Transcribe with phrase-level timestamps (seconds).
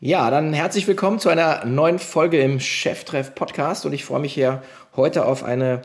[0.00, 4.32] Ja, dann herzlich willkommen zu einer neuen Folge im Cheftreff Podcast und ich freue mich
[4.32, 4.62] hier
[4.94, 5.82] heute auf eine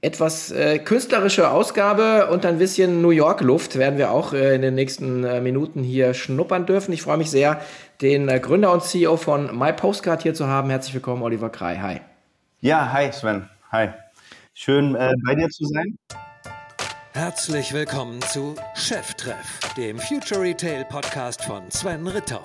[0.00, 4.62] etwas äh, künstlerische Ausgabe und ein bisschen New York Luft werden wir auch äh, in
[4.62, 6.92] den nächsten äh, Minuten hier schnuppern dürfen.
[6.92, 7.60] Ich freue mich sehr,
[8.02, 10.68] den äh, Gründer und CEO von My Postcard hier zu haben.
[10.70, 11.76] Herzlich willkommen, Oliver Krei.
[11.76, 12.00] Hi.
[12.60, 13.48] Ja, hi Sven.
[13.70, 13.90] Hi.
[14.52, 15.96] Schön äh, bei dir zu sein.
[17.12, 22.42] Herzlich willkommen zu Cheftreff, dem Future Retail Podcast von Sven Ritter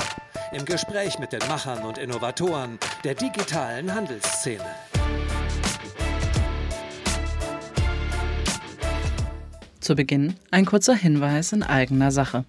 [0.52, 4.66] im Gespräch mit den Machern und Innovatoren der digitalen Handelsszene.
[9.80, 12.46] Zu Beginn ein kurzer Hinweis in eigener Sache.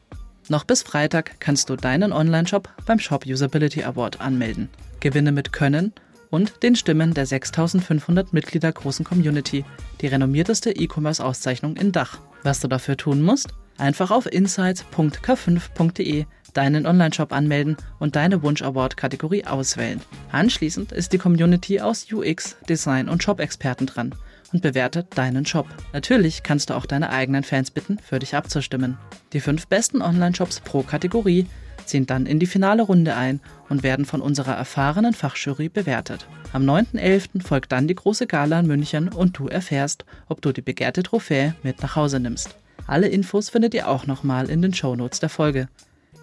[0.49, 4.69] Noch bis Freitag kannst du deinen Online-Shop beim Shop Usability Award anmelden.
[5.01, 5.93] Gewinne mit Können
[6.30, 9.65] und den Stimmen der 6500 Mitglieder großen Community,
[10.01, 12.19] die renommierteste E-Commerce-Auszeichnung in Dach.
[12.43, 13.49] Was du dafür tun musst?
[13.79, 20.01] Einfach auf insights.k5.de deinen Online-Shop anmelden und deine Wunsch-Award-Kategorie auswählen.
[20.33, 24.15] Anschließend ist die Community aus UX, Design und Shop-Experten dran
[24.52, 25.66] und bewertet deinen Shop.
[25.93, 28.99] Natürlich kannst du auch deine eigenen Fans bitten, für dich abzustimmen.
[29.33, 31.47] Die fünf besten Online-Shops pro Kategorie
[31.87, 36.27] ziehen dann in die finale Runde ein und werden von unserer erfahrenen Fachjury bewertet.
[36.52, 37.43] Am 9.11.
[37.43, 41.55] folgt dann die große Gala in München und du erfährst, ob du die begehrte Trophäe
[41.63, 42.57] mit nach Hause nimmst.
[42.87, 45.69] Alle Infos findet ihr auch nochmal in den Shownotes der Folge.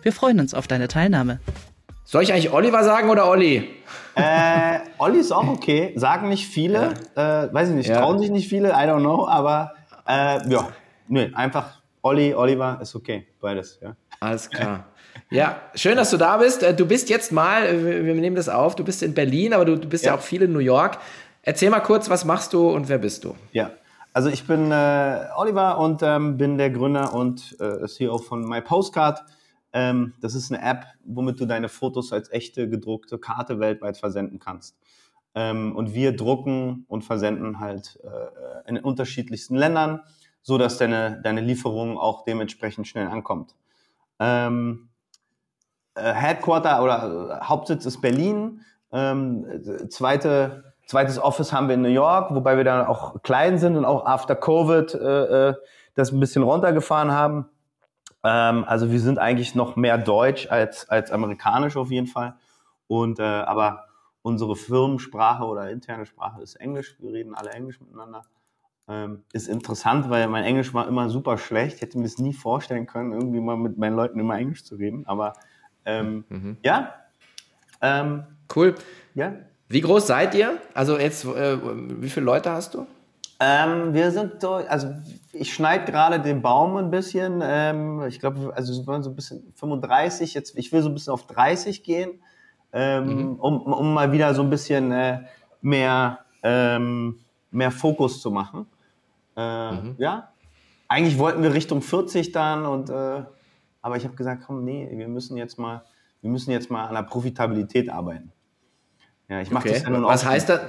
[0.04, 1.40] Wir freuen uns auf deine Teilnahme.
[2.04, 3.70] Soll ich eigentlich Oliver sagen oder Olli?
[4.16, 5.94] Äh, Olli ist auch okay.
[5.96, 6.94] Sagen nicht viele.
[7.16, 7.44] Ja.
[7.46, 8.00] Äh, weiß ich nicht, ja.
[8.00, 9.74] trauen sich nicht viele, I don't know, aber
[10.08, 10.70] äh, ja,
[11.08, 13.28] nö, einfach Olli, Oliver ist okay.
[13.42, 13.96] Beides, ja.
[14.20, 14.86] Alles klar.
[15.30, 16.64] Ja, schön, dass du da bist.
[16.64, 19.66] Äh, du bist jetzt mal, äh, wir nehmen das auf, du bist in Berlin, aber
[19.66, 20.12] du, du bist ja.
[20.12, 20.18] ja.
[20.18, 21.00] auch viel in New York.
[21.42, 23.36] Erzähl mal kurz, was machst du und wer bist du?
[23.52, 23.72] Ja,
[24.14, 28.62] also ich bin äh, Oliver und ähm, bin der Gründer und äh, CEO von My
[28.62, 29.24] Postcard.
[29.74, 34.40] Ähm, das ist eine App, womit du deine Fotos als echte gedruckte Karte weltweit versenden
[34.40, 34.78] kannst.
[35.36, 40.02] Ähm, und wir drucken und versenden halt äh, in unterschiedlichsten Ländern,
[40.42, 43.56] so dass deine, deine Lieferung auch dementsprechend schnell ankommt.
[44.20, 44.90] Ähm,
[45.96, 48.62] äh, Headquarter oder äh, Hauptsitz ist Berlin.
[48.92, 49.46] Ähm,
[49.90, 53.86] zweite, zweites Office haben wir in New York, wobei wir dann auch klein sind und
[53.86, 55.54] auch after Covid äh, äh
[55.96, 57.50] das ein bisschen runtergefahren haben.
[58.28, 62.36] Ähm, also wir sind eigentlich noch mehr deutsch als, als amerikanisch auf jeden Fall.
[62.88, 63.86] Und äh, aber
[64.22, 66.98] unsere Firmensprache oder interne Sprache ist Englisch.
[67.00, 68.24] Wir reden alle Englisch miteinander.
[68.90, 71.78] Ähm, ist interessant, weil mein Englisch war immer super schlecht.
[71.78, 74.76] Ich hätte mir das nie vorstellen können, irgendwie mal mit meinen Leuten immer Englisch zu
[74.76, 75.08] reden.
[75.08, 75.34] Aber
[75.86, 76.58] ähm, mhm.
[76.64, 76.96] ja.
[77.82, 78.24] Ähm,
[78.54, 78.76] cool.
[79.16, 79.38] Ja.
[79.70, 80.58] Wie groß seid ihr?
[80.74, 81.58] Also jetzt, äh,
[82.02, 82.88] wie viele Leute hast du?
[83.40, 84.94] Ähm, wir sind so, also
[85.32, 87.42] ich schneide gerade den Baum ein bisschen.
[87.44, 90.94] Ähm, ich glaube, also wir wollen so ein bisschen 35, jetzt, ich will so ein
[90.96, 92.20] bisschen auf 30 gehen,
[92.74, 93.36] ähm, mhm.
[93.36, 95.20] um, um mal wieder so ein bisschen äh,
[95.62, 97.20] mehr, ähm,
[97.52, 98.66] mehr Fokus zu machen.
[99.36, 99.96] Äh, mhm.
[100.00, 100.32] Ja,
[100.88, 103.24] eigentlich wollten wir Richtung 40 dann und äh,
[103.82, 105.84] aber ich habe gesagt, komm, nee, wir müssen jetzt mal,
[106.22, 108.32] wir müssen jetzt mal an der Profitabilität arbeiten.
[109.30, 109.74] Ja, ich mache okay.
[109.76, 110.10] das ja nun auch.
[110.10, 110.62] Was heißt das?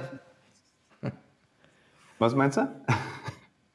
[2.19, 2.67] Was meinst du?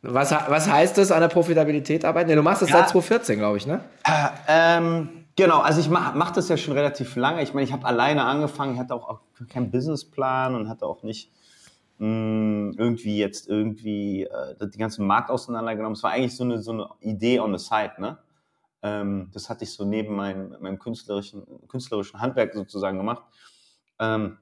[0.03, 2.29] Was, was heißt das an der Profitabilität arbeiten?
[2.29, 3.81] Ja, du machst das ja, seit 2014, glaube ich, ne?
[4.05, 7.43] Äh, ähm, genau, also ich mache mach das ja schon relativ lange.
[7.43, 11.03] Ich meine, ich habe alleine angefangen, ich hatte auch, auch keinen Businessplan und hatte auch
[11.05, 11.33] nicht
[11.99, 15.95] mh, hm, irgendwie jetzt irgendwie äh, die ganzen Markt auseinandergenommen.
[15.95, 18.19] Es war eigentlich so eine, so eine Idee on the side, ne?
[18.83, 23.23] Ähm, das hatte ich so neben meinem, meinem künstlerischen, künstlerischen Handwerk sozusagen gemacht.
[23.99, 24.37] Ähm,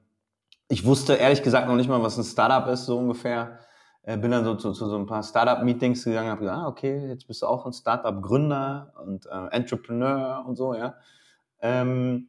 [0.67, 3.59] ich wusste ehrlich gesagt noch nicht mal, was ein Startup ist, so ungefähr
[4.03, 7.07] äh, bin dann so zu, zu so ein paar Startup-Meetings gegangen, habe gesagt, ah, okay,
[7.07, 10.95] jetzt bist du auch ein Startup-Gründer und äh, Entrepreneur und so, ja.
[11.61, 12.27] Ähm,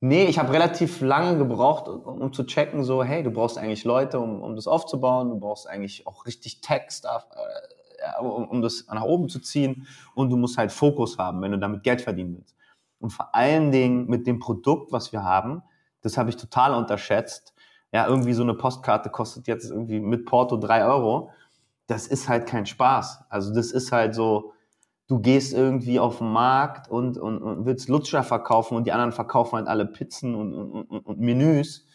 [0.00, 3.84] nee, ich habe relativ lange gebraucht, um, um, zu checken, so, hey, du brauchst eigentlich
[3.84, 8.86] Leute, um, um das aufzubauen, du brauchst eigentlich auch richtig Tech-Stuff, äh, um, um das
[8.86, 12.36] nach oben zu ziehen und du musst halt Fokus haben, wenn du damit Geld verdienen
[12.36, 12.54] willst.
[13.00, 15.62] Und vor allen Dingen mit dem Produkt, was wir haben,
[16.02, 17.53] das habe ich total unterschätzt,
[17.94, 21.30] ja, irgendwie so eine Postkarte kostet jetzt irgendwie mit Porto drei Euro.
[21.86, 23.26] Das ist halt kein Spaß.
[23.28, 24.52] Also das ist halt so,
[25.06, 29.12] du gehst irgendwie auf den Markt und, und, und willst Lutscher verkaufen und die anderen
[29.12, 31.86] verkaufen halt alle Pizzen und, und, und, und Menüs.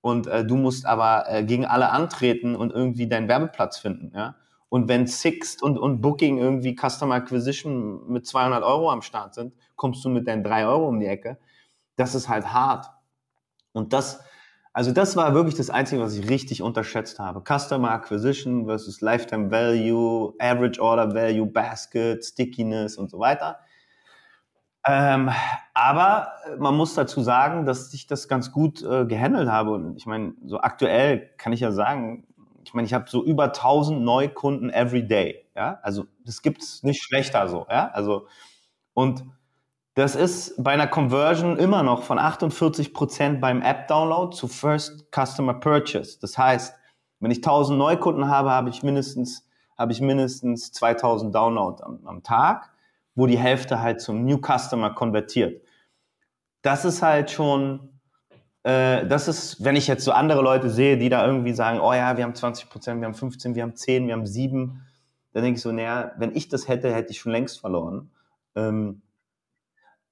[0.00, 4.36] Und äh, du musst aber äh, gegen alle antreten und irgendwie deinen Werbeplatz finden, ja.
[4.70, 9.52] Und wenn Sixt und, und Booking irgendwie Customer Acquisition mit 200 Euro am Start sind,
[9.76, 11.36] kommst du mit deinen drei Euro um die Ecke.
[11.96, 12.86] Das ist halt hart.
[13.72, 14.24] Und das,
[14.72, 17.42] also das war wirklich das Einzige, was ich richtig unterschätzt habe.
[17.42, 23.58] Customer Acquisition versus Lifetime Value, Average Order Value, Basket, Stickiness und so weiter.
[24.86, 25.30] Ähm,
[25.74, 29.72] aber man muss dazu sagen, dass ich das ganz gut äh, gehandelt habe.
[29.72, 32.26] Und ich meine, so aktuell kann ich ja sagen,
[32.64, 35.46] ich meine, ich habe so über 1000 Neukunden every day.
[35.54, 37.66] Ja, also das gibt's nicht schlechter so.
[37.70, 38.26] Ja, also
[38.94, 39.24] und
[39.94, 45.54] das ist bei einer Conversion immer noch von 48 Prozent beim App-Download zu First Customer
[45.54, 46.18] Purchase.
[46.20, 46.74] Das heißt,
[47.20, 49.46] wenn ich 1000 Neukunden habe, habe ich mindestens
[49.78, 52.70] habe ich mindestens 2000 Downloads am, am Tag,
[53.14, 55.62] wo die Hälfte halt zum New Customer konvertiert.
[56.62, 57.92] Das ist halt schon
[58.62, 61.92] äh, das ist, wenn ich jetzt so andere Leute sehe, die da irgendwie sagen, oh
[61.92, 64.80] ja, wir haben 20 Prozent, wir haben 15, wir haben 10, wir haben 7,
[65.32, 68.10] dann denke ich so, naja, wenn ich das hätte, hätte ich schon längst verloren.
[68.54, 69.01] Ähm,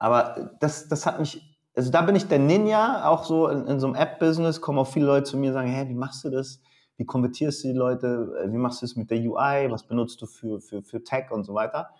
[0.01, 3.79] aber das, das hat mich, also da bin ich der Ninja, auch so in, in
[3.79, 6.31] so einem App-Business, kommen auch viele Leute zu mir und sagen, hey, wie machst du
[6.31, 6.59] das?
[6.97, 8.47] Wie konvertierst du die Leute?
[8.47, 9.69] Wie machst du das mit der UI?
[9.69, 11.91] Was benutzt du für, für, für Tech und so weiter?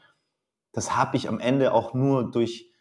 [0.72, 2.72] Das habe ich am Ende auch nur durch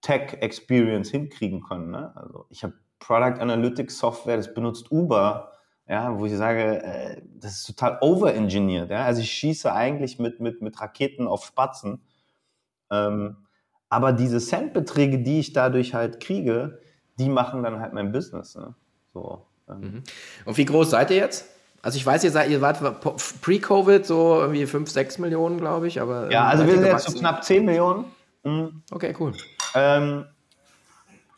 [0.00, 1.90] Tech Experience hinkriegen können.
[1.90, 2.16] Ne?
[2.16, 5.52] Also ich habe Product Analytics Software, das benutzt Uber,
[5.86, 8.88] ja, wo ich sage, äh, das ist total overengineert.
[8.90, 9.04] Ja?
[9.04, 12.00] Also ich schieße eigentlich mit, mit, mit Raketen auf Spatzen.
[12.90, 13.45] Ähm,
[13.88, 16.80] aber diese Centbeträge, die ich dadurch halt kriege,
[17.18, 18.54] die machen dann halt mein Business.
[18.54, 18.74] Ne?
[19.14, 19.80] So, ähm.
[19.80, 20.02] Mhm.
[20.44, 21.46] Und wie groß seid ihr jetzt?
[21.82, 22.80] Also ich weiß, ihr, seid, ihr wart
[23.42, 26.00] pre-Covid so irgendwie 5, 6 Millionen, glaube ich.
[26.00, 28.06] Aber, ja, also wir sind jetzt so knapp 10 Millionen.
[28.42, 28.82] Mhm.
[28.90, 29.32] Okay, cool.
[29.74, 30.24] Ähm,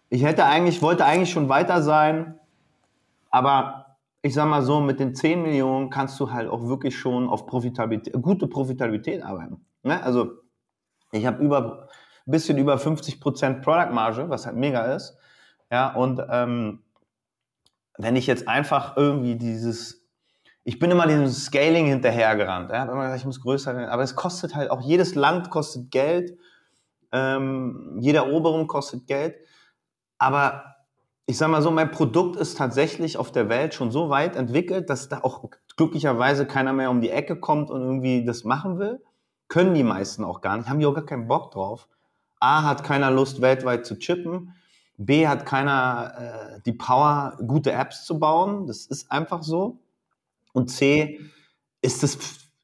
[0.08, 2.38] ich hätte eigentlich, wollte eigentlich schon weiter sein,
[3.30, 7.28] aber ich sag mal so, mit den 10 Millionen kannst du halt auch wirklich schon
[7.28, 9.64] auf Profitabilität, gute Profitabilität arbeiten.
[9.82, 10.02] Ne?
[10.02, 10.32] Also
[11.12, 11.87] ich habe über
[12.30, 15.16] bisschen über 50% Product Marge, was halt mega ist.
[15.70, 16.82] Ja, und ähm,
[17.98, 20.06] wenn ich jetzt einfach irgendwie dieses,
[20.64, 22.70] ich bin immer diesem Scaling hinterhergerannt.
[22.70, 25.90] Ja, immer gesagt, ich muss größer werden, aber es kostet halt auch, jedes Land kostet
[25.90, 26.38] Geld,
[27.12, 29.36] ähm, jede Eroberung kostet Geld.
[30.18, 30.76] Aber
[31.26, 34.88] ich sage mal so, mein Produkt ist tatsächlich auf der Welt schon so weit entwickelt,
[34.88, 35.44] dass da auch
[35.76, 39.02] glücklicherweise keiner mehr um die Ecke kommt und irgendwie das machen will.
[39.48, 41.88] Können die meisten auch gar nicht, haben die auch gar keinen Bock drauf.
[42.40, 44.54] A hat keiner Lust, weltweit zu chippen.
[44.96, 48.66] B hat keiner äh, die Power, gute Apps zu bauen.
[48.66, 49.78] Das ist einfach so.
[50.52, 51.20] Und C
[51.80, 52.18] ist, das,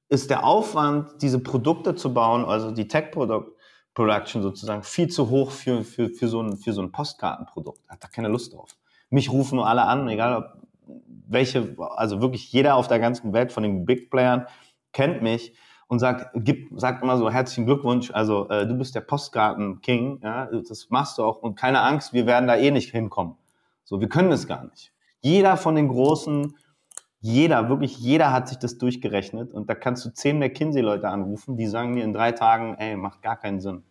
[0.08, 3.52] ist der Aufwand, diese Produkte zu bauen, also die Tech-Produkte,
[3.94, 7.88] Production sozusagen viel zu hoch für, für, für, so, ein, für so ein Postkartenprodukt.
[7.88, 8.70] Hat da keine Lust drauf.
[9.08, 10.64] Mich rufen nur alle an, egal ob
[11.28, 14.46] welche, also wirklich jeder auf der ganzen Welt von den Big Playern
[14.92, 15.54] kennt mich
[15.88, 20.46] und sagt, gibt, sagt immer so herzlichen Glückwunsch, also äh, du bist der Postkarten-King, ja,
[20.46, 23.36] das machst du auch und keine Angst, wir werden da eh nicht hinkommen.
[23.84, 24.92] So, wir können es gar nicht.
[25.20, 26.56] Jeder von den großen,
[27.20, 31.66] jeder, wirklich jeder hat sich das durchgerechnet und da kannst du zehn McKinsey-Leute anrufen, die
[31.66, 33.82] sagen dir in drei Tagen, ey, macht gar keinen Sinn.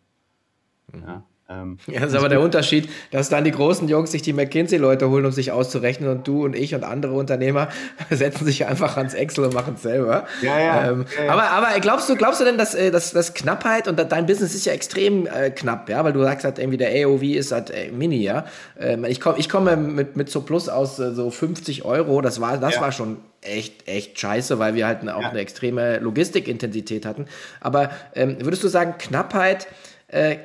[0.94, 1.24] Ja.
[1.54, 5.10] Ähm, ja, das ist aber der Unterschied, dass dann die großen Jungs sich die McKinsey-Leute
[5.10, 7.70] holen, um sich auszurechnen und du und ich und andere Unternehmer
[8.10, 10.26] setzen sich einfach ans Excel und machen es selber.
[10.42, 11.32] Ja, ja, ähm, ja.
[11.32, 14.56] Aber, aber glaubst du, glaubst du denn, dass, äh, dass, dass Knappheit und dein Business
[14.56, 17.70] ist ja extrem äh, knapp, ja, weil du sagst halt irgendwie der AOV ist halt
[17.70, 18.46] äh, mini, ja.
[18.80, 22.42] Ähm, ich komme ich komme mit, mit so Plus aus äh, so 50 Euro, das
[22.42, 27.26] war, das war schon echt, echt scheiße, weil wir halt auch eine extreme Logistikintensität hatten.
[27.60, 29.68] Aber ähm, würdest du sagen, Knappheit
[30.08, 30.38] äh,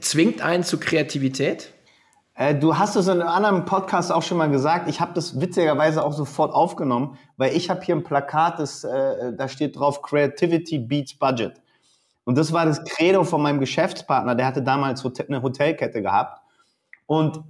[0.00, 1.72] zwingt einen zu Kreativität?
[2.34, 4.88] Äh, du hast es in einem anderen Podcast auch schon mal gesagt.
[4.88, 9.32] Ich habe das witzigerweise auch sofort aufgenommen, weil ich habe hier ein Plakat, das, äh,
[9.36, 11.60] da steht drauf Creativity beats Budget.
[12.24, 14.34] Und das war das Credo von meinem Geschäftspartner.
[14.34, 16.40] Der hatte damals eine Hotelkette gehabt.
[17.06, 17.42] Und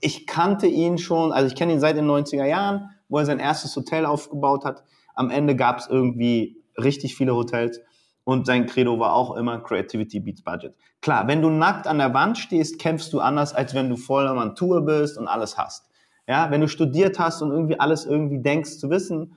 [0.00, 3.38] ich kannte ihn schon, also ich kenne ihn seit den 90er Jahren, wo er sein
[3.38, 4.84] erstes Hotel aufgebaut hat.
[5.14, 7.80] Am Ende gab es irgendwie richtig viele Hotels.
[8.24, 10.74] Und sein Credo war auch immer Creativity beats Budget.
[11.00, 14.28] Klar, wenn du nackt an der Wand stehst, kämpfst du anders, als wenn du voll
[14.28, 15.88] am Tour bist und alles hast.
[16.28, 19.36] Ja, wenn du studiert hast und irgendwie alles irgendwie denkst zu wissen,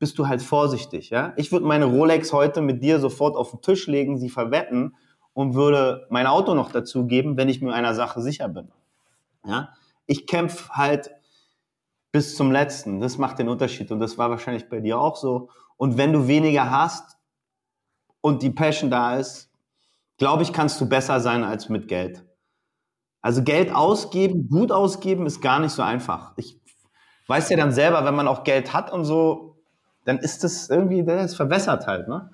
[0.00, 1.10] bist du halt vorsichtig.
[1.10, 4.96] Ja, ich würde meine Rolex heute mit dir sofort auf den Tisch legen, sie verwetten
[5.32, 8.72] und würde mein Auto noch dazu geben, wenn ich mir einer Sache sicher bin.
[9.46, 9.70] Ja,
[10.06, 11.10] ich kämpfe halt
[12.10, 13.00] bis zum letzten.
[13.00, 15.48] Das macht den Unterschied und das war wahrscheinlich bei dir auch so.
[15.76, 17.13] Und wenn du weniger hast,
[18.24, 19.50] und die Passion da ist,
[20.16, 22.24] glaube ich, kannst du besser sein als mit Geld.
[23.20, 26.32] Also Geld ausgeben, gut ausgeben, ist gar nicht so einfach.
[26.38, 26.58] Ich
[27.26, 29.58] weiß ja dann selber, wenn man auch Geld hat und so,
[30.06, 32.30] dann ist das irgendwie, das verwässert halt, ne?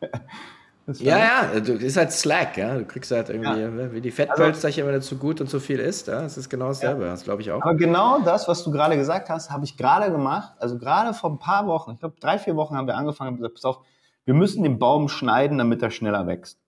[0.86, 2.78] ja, ja, du ist halt Slack, ja.
[2.78, 3.68] Du kriegst halt irgendwie, ja.
[3.68, 6.22] Ne, wie die Fettpölsterchen, wenn du zu gut und zu viel isst, ja.
[6.22, 7.10] Das ist genau dasselbe, ja.
[7.10, 7.60] das glaube ich auch.
[7.60, 10.54] Aber genau das, was du gerade gesagt hast, habe ich gerade gemacht.
[10.58, 13.36] Also gerade vor ein paar Wochen, ich glaube drei, vier Wochen haben wir angefangen und
[13.36, 13.80] gesagt, pass auf,
[14.24, 16.58] wir müssen den Baum schneiden, damit er schneller wächst.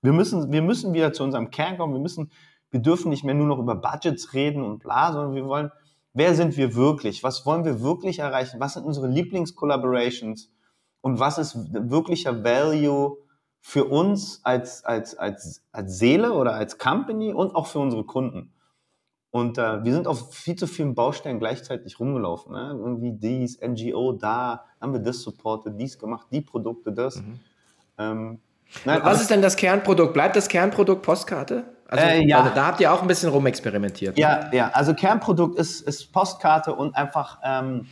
[0.00, 1.94] Wir müssen, wir müssen wieder zu unserem Kern kommen.
[1.94, 2.30] Wir müssen,
[2.70, 5.70] wir dürfen nicht mehr nur noch über Budgets reden und bla, sondern wir wollen,
[6.14, 7.22] wer sind wir wirklich?
[7.22, 8.60] Was wollen wir wirklich erreichen?
[8.60, 10.50] Was sind unsere Lieblings-Collaborations?
[11.00, 13.18] Und was ist wirklicher Value
[13.60, 18.52] für uns als, als, als, als Seele oder als Company und auch für unsere Kunden?
[19.32, 22.52] Und äh, wir sind auf viel zu vielen Baustellen gleichzeitig rumgelaufen.
[22.52, 22.76] Ne?
[22.78, 27.16] Irgendwie dies, NGO, da, haben wir das supportet, dies gemacht, die Produkte, das.
[27.16, 27.40] Mhm.
[27.96, 28.40] Ähm,
[28.84, 30.12] nein, Was ist denn das Kernprodukt?
[30.12, 31.64] Bleibt das Kernprodukt Postkarte?
[31.88, 32.42] Also, äh, ja.
[32.42, 34.18] Also da habt ihr auch ein bisschen rumexperimentiert.
[34.18, 34.50] Ja, ne?
[34.52, 34.70] ja.
[34.74, 37.86] Also Kernprodukt ist, ist Postkarte und einfach ähm,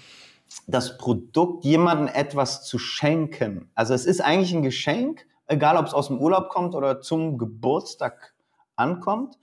[0.67, 3.71] das Produkt, jemandem etwas zu schenken.
[3.75, 7.39] Also es ist eigentlich ein Geschenk, egal ob es aus dem Urlaub kommt oder zum
[7.39, 8.35] Geburtstag
[8.77, 9.39] ankommt.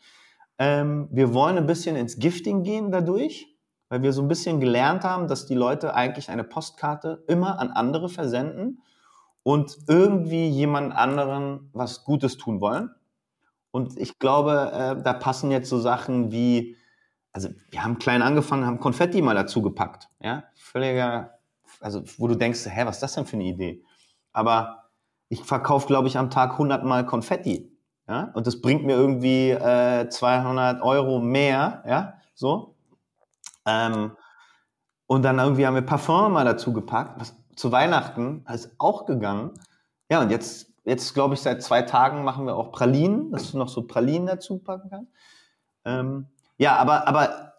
[0.60, 3.48] Ähm, wir wollen ein bisschen ins Gifting gehen dadurch,
[3.90, 7.70] weil wir so ein bisschen gelernt haben, dass die Leute eigentlich eine Postkarte immer an
[7.70, 8.82] andere versenden
[9.44, 12.90] und irgendwie jemand anderen was Gutes tun wollen.
[13.72, 16.76] Und ich glaube, äh, da passen jetzt so Sachen wie,
[17.32, 20.10] also wir haben klein angefangen, haben Konfetti mal dazu gepackt.
[20.22, 21.40] Ja, völliger,
[21.80, 23.84] also wo du denkst, hä, was ist das denn für eine Idee?
[24.34, 24.90] Aber
[25.30, 27.77] ich verkaufe, glaube ich, am Tag 100 Mal Konfetti.
[28.08, 28.32] Ja?
[28.34, 32.76] Und das bringt mir irgendwie äh, 200 Euro mehr, ja, so.
[33.66, 34.12] Ähm,
[35.08, 39.52] und dann irgendwie haben wir Parfum mal dazu gepackt, was zu Weihnachten ist auch gegangen.
[40.10, 43.58] Ja, und jetzt, jetzt glaube ich, seit zwei Tagen machen wir auch Pralinen, dass du
[43.58, 45.12] noch so Pralinen dazu packen kannst.
[45.86, 47.54] Ähm, ja, aber, aber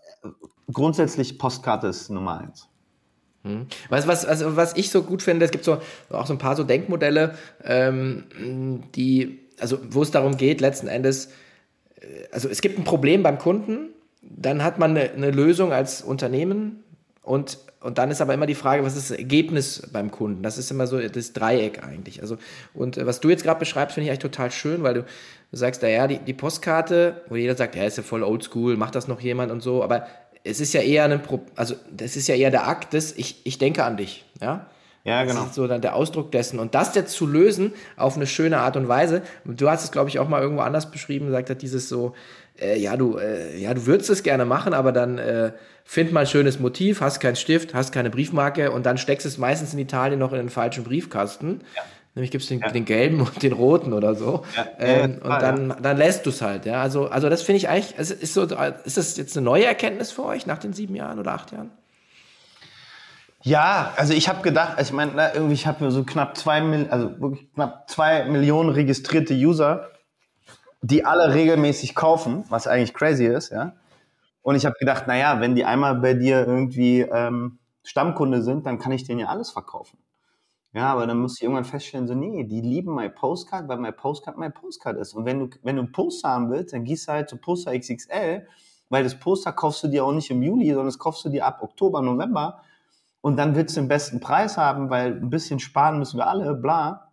[0.72, 2.68] grundsätzlich Postkarte ist Nummer eins.
[3.42, 3.66] Hm.
[3.88, 5.78] Was, was, also was ich so gut finde, es gibt so
[6.10, 11.26] auch so ein paar so Denkmodelle, ähm, die also wo es darum geht, letzten Endes,
[12.00, 13.90] äh, also es gibt ein Problem beim Kunden,
[14.22, 16.82] dann hat man eine, eine Lösung als Unternehmen
[17.22, 20.42] und, und dann ist aber immer die Frage, was ist das Ergebnis beim Kunden?
[20.42, 22.20] Das ist immer so das Dreieck eigentlich.
[22.20, 22.36] Also,
[22.74, 25.04] und äh, was du jetzt gerade beschreibst, finde ich eigentlich total schön, weil du,
[25.52, 29.08] sagst, naja, die, die Postkarte, wo jeder sagt, ja, ist ja voll oldschool, macht das
[29.08, 30.06] noch jemand und so, aber
[30.44, 31.20] es ist ja eher ein,
[31.56, 34.66] also das ist ja eher der Akt des, ich, ich denke an dich, ja.
[35.08, 35.40] Ja, genau.
[35.40, 36.58] Das ist so dann der Ausdruck dessen.
[36.58, 40.10] Und das jetzt zu lösen auf eine schöne Art und Weise, du hast es, glaube
[40.10, 42.14] ich, auch mal irgendwo anders beschrieben, gesagt hat, dieses so,
[42.60, 45.52] äh, ja, du, äh, ja, du würdest es gerne machen, aber dann äh,
[45.84, 49.38] find mal ein schönes Motiv, hast keinen Stift, hast keine Briefmarke und dann steckst es
[49.38, 51.62] meistens in Italien noch in den falschen Briefkasten.
[51.74, 51.82] Ja.
[52.14, 52.70] Nämlich gibst du den, ja.
[52.70, 54.42] den, gelben und den roten oder so.
[54.56, 54.66] Ja.
[54.80, 56.66] Ähm, und dann, dann lässt du es halt.
[56.66, 56.82] Ja?
[56.82, 60.10] Also, also das finde ich eigentlich, also ist, so, ist das jetzt eine neue Erkenntnis
[60.10, 61.70] für euch nach den sieben Jahren oder acht Jahren?
[63.42, 67.20] Ja, also ich habe gedacht, also ich meine, irgendwie, ich habe so knapp zwei, also
[67.20, 69.90] wirklich knapp zwei Millionen registrierte User,
[70.82, 73.74] die alle regelmäßig kaufen, was eigentlich crazy ist, ja.
[74.42, 78.78] Und ich habe gedacht, naja, wenn die einmal bei dir irgendwie ähm, Stammkunde sind, dann
[78.78, 79.98] kann ich denen ja alles verkaufen.
[80.74, 83.96] Ja, aber dann muss ich irgendwann feststellen, so, nee, die lieben mein Postcard, weil mein
[83.96, 85.14] Postcard mein Postcard ist.
[85.14, 87.74] Und wenn du, wenn du ein Poster haben willst, dann gehst du halt zu Poster
[87.78, 88.46] XXL,
[88.90, 91.46] weil das Poster kaufst du dir auch nicht im Juli, sondern das kaufst du dir
[91.46, 92.62] ab Oktober, November
[93.28, 96.54] und dann willst du den besten Preis haben, weil ein bisschen sparen müssen wir alle,
[96.54, 97.12] bla.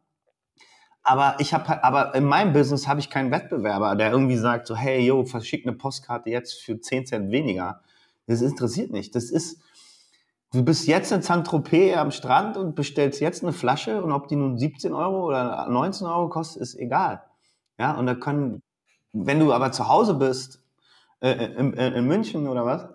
[1.04, 4.78] Aber ich habe, aber in meinem Business habe ich keinen Wettbewerber, der irgendwie sagt so,
[4.78, 7.82] hey, yo, verschick eine Postkarte jetzt für 10 Cent weniger.
[8.28, 9.14] Das interessiert nicht.
[9.14, 9.62] Das ist,
[10.54, 14.38] du bist jetzt in Saint-Tropez am Strand und bestellst jetzt eine Flasche und ob die
[14.38, 17.24] nun 17 Euro oder 19 Euro kostet, ist egal.
[17.78, 18.62] Ja, und da können,
[19.12, 20.64] wenn du aber zu Hause bist,
[21.20, 22.88] äh, in, in München oder was,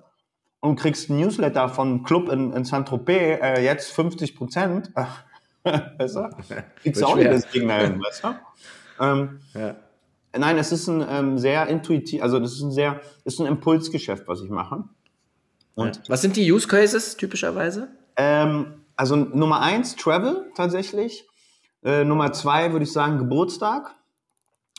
[0.60, 4.90] und kriegst ein Newsletter von Club in, in Saint-Tropez, äh, jetzt 50 Prozent,
[5.64, 6.30] weißt du?
[6.82, 8.28] Kriegst du auch nicht das Ding dahin, weißt du?
[9.00, 9.76] Ähm, ja.
[10.36, 14.28] Nein, es ist ein ähm, sehr intuitiv, also das ist ein sehr, ist ein Impulsgeschäft,
[14.28, 14.84] was ich mache.
[15.74, 16.02] Und ja.
[16.08, 17.88] Was sind die Use Cases typischerweise?
[18.16, 21.26] Ähm, also Nummer eins, Travel tatsächlich.
[21.82, 23.94] Äh, Nummer zwei würde ich sagen Geburtstag.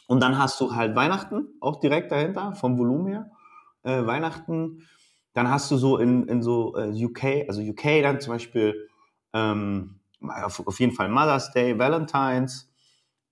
[0.07, 3.31] Und dann hast du halt Weihnachten auch direkt dahinter, vom Volumen her.
[3.83, 4.87] Äh, Weihnachten,
[5.33, 8.89] dann hast du so in, in so äh, UK, also UK dann zum Beispiel
[9.33, 12.69] ähm, auf, auf jeden Fall Mother's Day, Valentine's,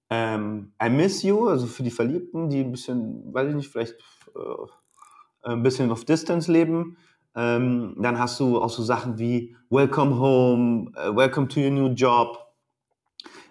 [0.09, 3.95] ähm, I Miss You, also für die Verliebten, die ein bisschen, weiß ich nicht, vielleicht
[4.35, 6.97] äh, ein bisschen auf Distance leben.
[7.35, 11.87] Ähm, dann hast du auch so Sachen wie Welcome Home, uh, Welcome to your new
[11.89, 12.37] job.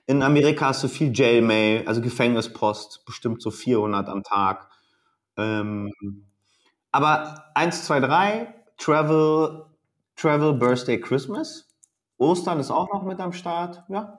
[0.06, 4.68] In Amerika hast du viel Jailmail, also Gefängnispost, bestimmt so 400 am Tag.
[5.36, 5.92] Ähm,
[6.92, 9.66] aber 1, 2, 3, Travel,
[10.16, 11.66] Travel, Birthday, Christmas.
[12.16, 14.18] Ostern ist auch noch mit am Start, ja.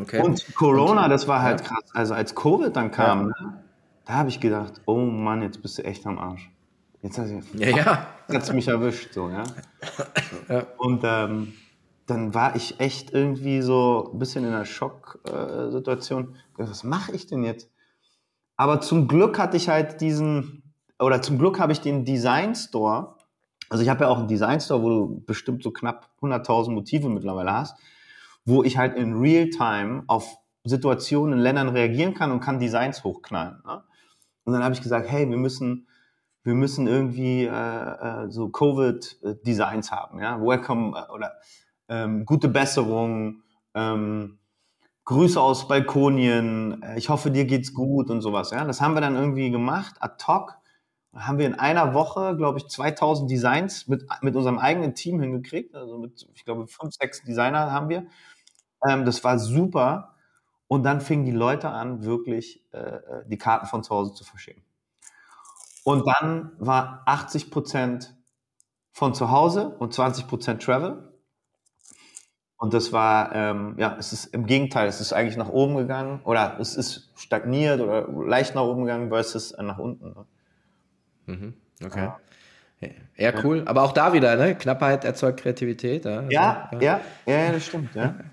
[0.00, 0.20] Okay.
[0.22, 1.66] Und Corona, das war halt ja.
[1.66, 1.90] krass.
[1.92, 3.46] Also als Covid dann kam, ja.
[3.46, 3.64] ne,
[4.04, 6.50] da habe ich gedacht, oh Mann, jetzt bist du echt am Arsch.
[7.02, 8.06] Jetzt hat ja, ja.
[8.28, 9.44] hat's mich erwischt, so, ja.
[10.48, 10.66] ja.
[10.78, 11.52] Und ähm,
[12.06, 16.34] dann war ich echt irgendwie so ein bisschen in einer Schocksituation.
[16.58, 17.70] Äh, Was mache ich denn jetzt?
[18.56, 20.63] Aber zum Glück hatte ich halt diesen,
[20.98, 23.16] oder zum Glück habe ich den Design Store.
[23.68, 27.08] Also ich habe ja auch einen Design Store, wo du bestimmt so knapp 100.000 Motive
[27.08, 27.76] mittlerweile hast,
[28.44, 33.62] wo ich halt in Real-Time auf Situationen in Ländern reagieren kann und kann Designs hochknallen.
[33.66, 33.82] Ne?
[34.44, 35.88] Und dann habe ich gesagt, hey, wir müssen,
[36.42, 41.32] wir müssen irgendwie äh, äh, so Covid-Designs haben, ja, Welcome äh, oder
[41.88, 43.42] ähm, gute Besserung,
[43.74, 44.38] ähm,
[45.06, 48.50] Grüße aus Balkonien, äh, ich hoffe, dir geht's gut und sowas.
[48.50, 48.64] Ja?
[48.64, 50.54] Das haben wir dann irgendwie gemacht, ad hoc.
[51.14, 55.74] Haben wir in einer Woche, glaube ich, 2000 Designs mit, mit unserem eigenen Team hingekriegt.
[55.74, 58.06] Also mit, ich glaube, fünf, sechs Designer haben wir.
[58.86, 60.14] Ähm, das war super.
[60.66, 64.24] Und dann fingen die Leute an, wirklich äh, äh die Karten von zu Hause zu
[64.24, 64.64] verschicken.
[65.84, 68.16] Und dann war 80 Prozent
[68.90, 71.12] von zu Hause und 20 Prozent Travel.
[72.56, 76.22] Und das war, ähm, ja, es ist im Gegenteil, es ist eigentlich nach oben gegangen
[76.24, 80.14] oder es ist stagniert oder leicht nach oben gegangen versus nach unten.
[80.14, 80.26] Ne?
[81.26, 81.54] Mhm,
[81.84, 82.10] okay.
[82.80, 82.88] Ja.
[83.16, 83.44] ja.
[83.44, 83.62] cool.
[83.66, 84.54] Aber auch da wieder, ne?
[84.54, 86.04] Knappheit erzeugt Kreativität.
[86.04, 86.18] Ja,
[86.70, 88.14] also, ja, ja, ja, das stimmt, ja.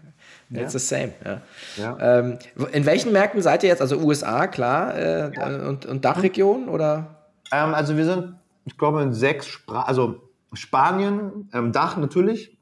[0.53, 1.13] It's the same.
[1.23, 1.41] Ja.
[1.77, 2.19] ja.
[2.19, 2.39] Ähm,
[2.73, 3.81] in welchen Märkten seid ihr jetzt?
[3.81, 5.67] Also USA, klar, äh, ja.
[5.67, 7.21] und, und Dachregion oder?
[7.51, 12.57] Ähm, also wir sind, ich glaube, in sechs Sprachen, also Spanien, ähm, Dach natürlich,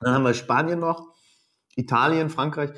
[0.00, 1.14] dann haben wir Spanien noch,
[1.76, 2.70] Italien, Frankreich,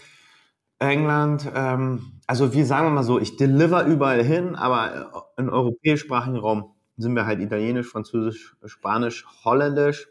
[0.83, 1.51] England.
[1.55, 7.15] Ähm, also wir sagen mal so, ich deliver überall hin, aber im europäischsprachigen Raum sind
[7.15, 10.09] wir halt Italienisch, Französisch, Spanisch, Holländisch,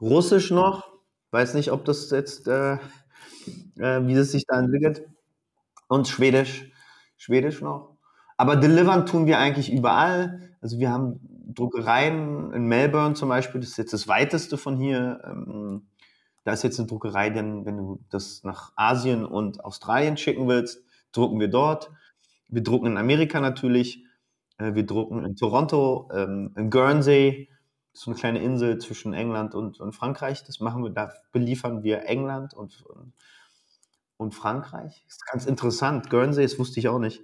[0.00, 0.90] Russisch noch.
[1.30, 2.74] Weiß nicht, ob das jetzt, äh,
[3.78, 5.06] äh, wie es sich da entwickelt.
[5.88, 6.70] Und Schwedisch,
[7.16, 7.96] Schwedisch noch.
[8.36, 10.50] Aber delivern tun wir eigentlich überall.
[10.60, 11.20] Also wir haben
[11.54, 15.20] Druckereien in Melbourne zum Beispiel, das ist jetzt das weiteste von hier.
[15.24, 15.82] Ähm,
[16.44, 20.84] da ist jetzt eine Druckerei, denn wenn du das nach Asien und Australien schicken willst,
[21.12, 21.90] drucken wir dort.
[22.48, 24.04] Wir drucken in Amerika natürlich.
[24.58, 27.48] Äh, wir drucken in Toronto, ähm, in Guernsey,
[27.92, 30.44] das ist eine kleine Insel zwischen England und, und Frankreich.
[30.44, 32.84] Das machen wir, da beliefern wir England und,
[34.16, 35.02] und Frankreich.
[35.04, 36.08] Das ist ganz interessant.
[36.08, 37.22] Guernsey, das wusste ich auch nicht,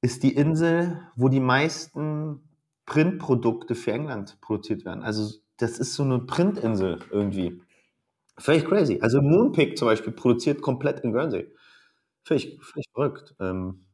[0.00, 2.48] ist die Insel, wo die meisten
[2.86, 5.02] Printprodukte für England produziert werden.
[5.02, 7.62] Also das ist so eine Printinsel irgendwie.
[8.40, 8.98] Völlig crazy.
[9.00, 11.52] Also Moonpick zum Beispiel produziert komplett in Guernsey.
[12.24, 13.34] Völlig, völlig verrückt.
[13.38, 13.84] Ähm,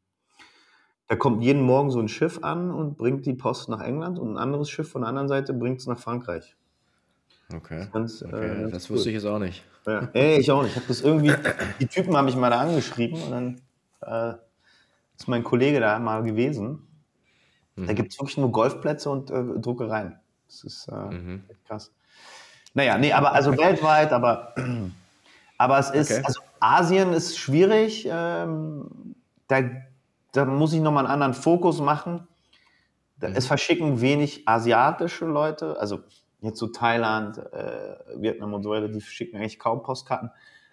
[1.09, 4.32] da kommt jeden Morgen so ein Schiff an und bringt die Post nach England und
[4.32, 6.56] ein anderes Schiff von der anderen Seite bringt es nach Frankreich.
[7.54, 7.88] Okay.
[7.92, 8.64] Das, okay.
[8.64, 9.64] Äh, das wusste ich jetzt auch nicht.
[9.87, 10.09] Ja.
[10.12, 10.72] Ey, ich auch nicht.
[10.72, 11.32] Ich habe das irgendwie,
[11.80, 13.61] die Typen haben mich mal da angeschrieben und dann
[14.00, 14.37] äh,
[15.16, 16.87] ist mein Kollege da mal gewesen.
[17.76, 17.87] Mhm.
[17.87, 20.18] Da gibt es wirklich nur Golfplätze und äh, Druckereien.
[20.48, 21.44] Das ist äh, mhm.
[21.66, 21.92] krass.
[22.77, 24.55] Naja, nee, aber also weltweit, aber,
[25.57, 26.23] aber es ist, okay.
[26.27, 28.07] also Asien ist schwierig.
[28.07, 29.15] Ähm,
[29.49, 29.62] da,
[30.33, 32.29] da muss ich nochmal einen anderen Fokus machen.
[33.19, 33.35] Da, mhm.
[33.35, 36.01] Es verschicken wenig asiatische Leute, also
[36.43, 40.31] jetzt so Thailand, äh, Vietnam und so weiter, die verschicken eigentlich kaum Postkarten.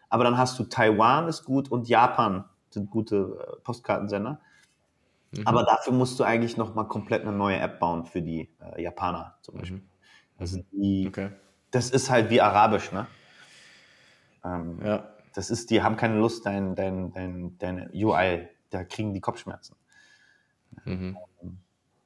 [0.10, 4.42] Aber dann hast du Taiwan ist gut und Japan sind gute äh, Postkartensender.
[5.32, 5.48] Mhm.
[5.48, 9.38] Aber dafür musst du eigentlich nochmal komplett eine neue App bauen für die äh, Japaner
[9.42, 9.78] zum Beispiel.
[9.78, 9.89] Mhm.
[10.38, 11.30] Also die, okay
[11.73, 13.07] das ist halt wie Arabisch, ne?
[14.45, 15.09] Ähm, ja.
[15.33, 19.75] Das ist, die haben keine Lust, dein, dein, dein, deine UI, da kriegen die Kopfschmerzen.
[20.86, 21.17] Mhm.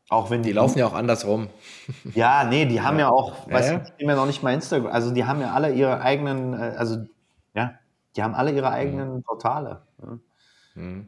[0.10, 1.50] Auch wenn die, die laufen ja auch andersrum.
[2.14, 4.42] Ja, nee, die haben ja, ja auch, ja, weißt du, die haben ja noch nicht
[4.42, 7.06] mal Instagram, also die haben ja alle ihre eigenen, äh, also
[7.54, 7.74] ja,
[8.16, 9.24] die haben alle ihre eigenen mhm.
[9.24, 9.82] Portale.
[10.02, 10.20] Ne?
[10.78, 11.08] Mhm.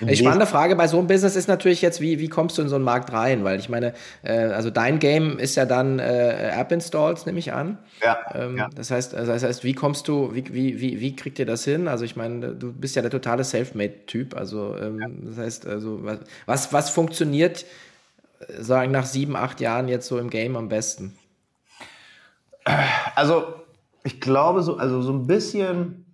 [0.00, 2.68] Ähm, spannende Frage bei so einem Business ist natürlich jetzt, wie, wie kommst du in
[2.68, 3.44] so einen Markt rein?
[3.44, 7.78] Weil ich meine, äh, also dein Game ist ja dann äh, App-Installs, nehme ich an.
[8.02, 8.70] Ja, ähm, ja.
[8.74, 11.64] Das, heißt, also das heißt, wie kommst du, wie, wie, wie, wie kriegt ihr das
[11.64, 11.86] hin?
[11.86, 14.34] Also ich meine, du bist ja der totale Selfmade-Typ.
[14.34, 15.08] Also ähm, ja.
[15.08, 16.00] das heißt, also
[16.46, 17.66] was, was funktioniert,
[18.40, 21.18] äh, sagen nach sieben, acht Jahren jetzt so im Game am besten?
[23.14, 23.44] Also
[24.02, 26.06] ich glaube so, also so ein bisschen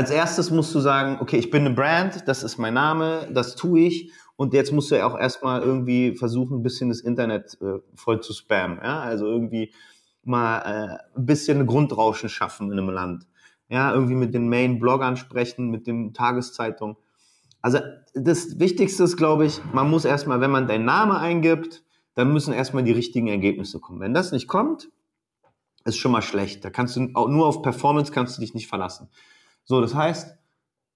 [0.00, 3.54] als erstes musst du sagen, okay, ich bin eine Brand, das ist mein Name, das
[3.54, 4.10] tue ich.
[4.34, 8.22] Und jetzt musst du ja auch erstmal irgendwie versuchen, ein bisschen das Internet äh, voll
[8.22, 8.78] zu spammen.
[8.82, 9.00] Ja?
[9.00, 9.74] Also irgendwie
[10.22, 13.26] mal äh, ein bisschen Grundrauschen schaffen in einem Land.
[13.68, 16.96] Ja, irgendwie mit den Main-Bloggern sprechen, mit den Tageszeitungen.
[17.60, 17.80] Also
[18.14, 21.84] das Wichtigste ist, glaube ich, man muss erstmal, wenn man deinen Namen eingibt,
[22.14, 24.00] dann müssen erstmal die richtigen Ergebnisse kommen.
[24.00, 24.88] Wenn das nicht kommt,
[25.84, 26.64] ist schon mal schlecht.
[26.64, 29.10] Da kannst du nur auf Performance kannst du dich nicht verlassen.
[29.70, 30.36] So, das heißt,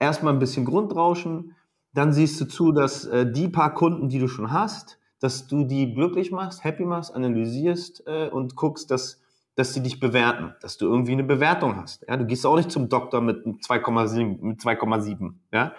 [0.00, 1.54] erstmal ein bisschen Grundrauschen,
[1.92, 5.62] dann siehst du zu, dass äh, die paar Kunden, die du schon hast, dass du
[5.62, 9.20] die glücklich machst, happy machst, analysierst äh, und guckst, dass
[9.54, 12.04] dass sie dich bewerten, dass du irgendwie eine Bewertung hast.
[12.08, 15.34] Ja, du gehst auch nicht zum Doktor mit 2,7, mit 2,7.
[15.52, 15.72] Ja,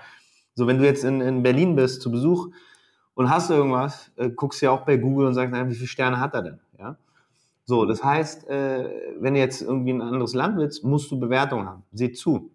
[0.53, 2.47] so wenn du jetzt in, in Berlin bist zu Besuch
[3.13, 6.21] und hast irgendwas, äh, guckst ja auch bei Google und sagst, naja, wie viele Sterne
[6.21, 6.59] hat er denn?
[6.79, 6.95] Ja,
[7.65, 11.19] so, das heißt, äh, wenn du jetzt irgendwie in ein anderes Land willst, musst du
[11.19, 11.83] Bewertung haben.
[11.91, 12.51] Seh zu.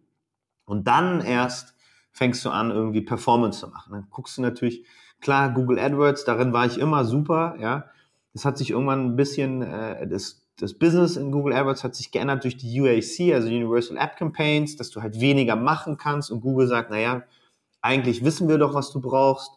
[0.70, 1.74] Und dann erst
[2.12, 3.92] fängst du an, irgendwie Performance zu machen.
[3.92, 4.86] Dann guckst du natürlich,
[5.20, 7.86] klar, Google AdWords, darin war ich immer super, ja.
[8.34, 12.12] Das hat sich irgendwann ein bisschen, äh, das, das Business in Google AdWords hat sich
[12.12, 16.40] geändert durch die UAC, also Universal App Campaigns, dass du halt weniger machen kannst und
[16.40, 17.24] Google sagt, naja,
[17.82, 19.50] eigentlich wissen wir doch, was du brauchst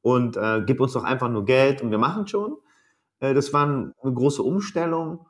[0.00, 2.56] und äh, gib uns doch einfach nur Geld und wir machen schon.
[3.20, 5.26] Äh, das war eine große Umstellung.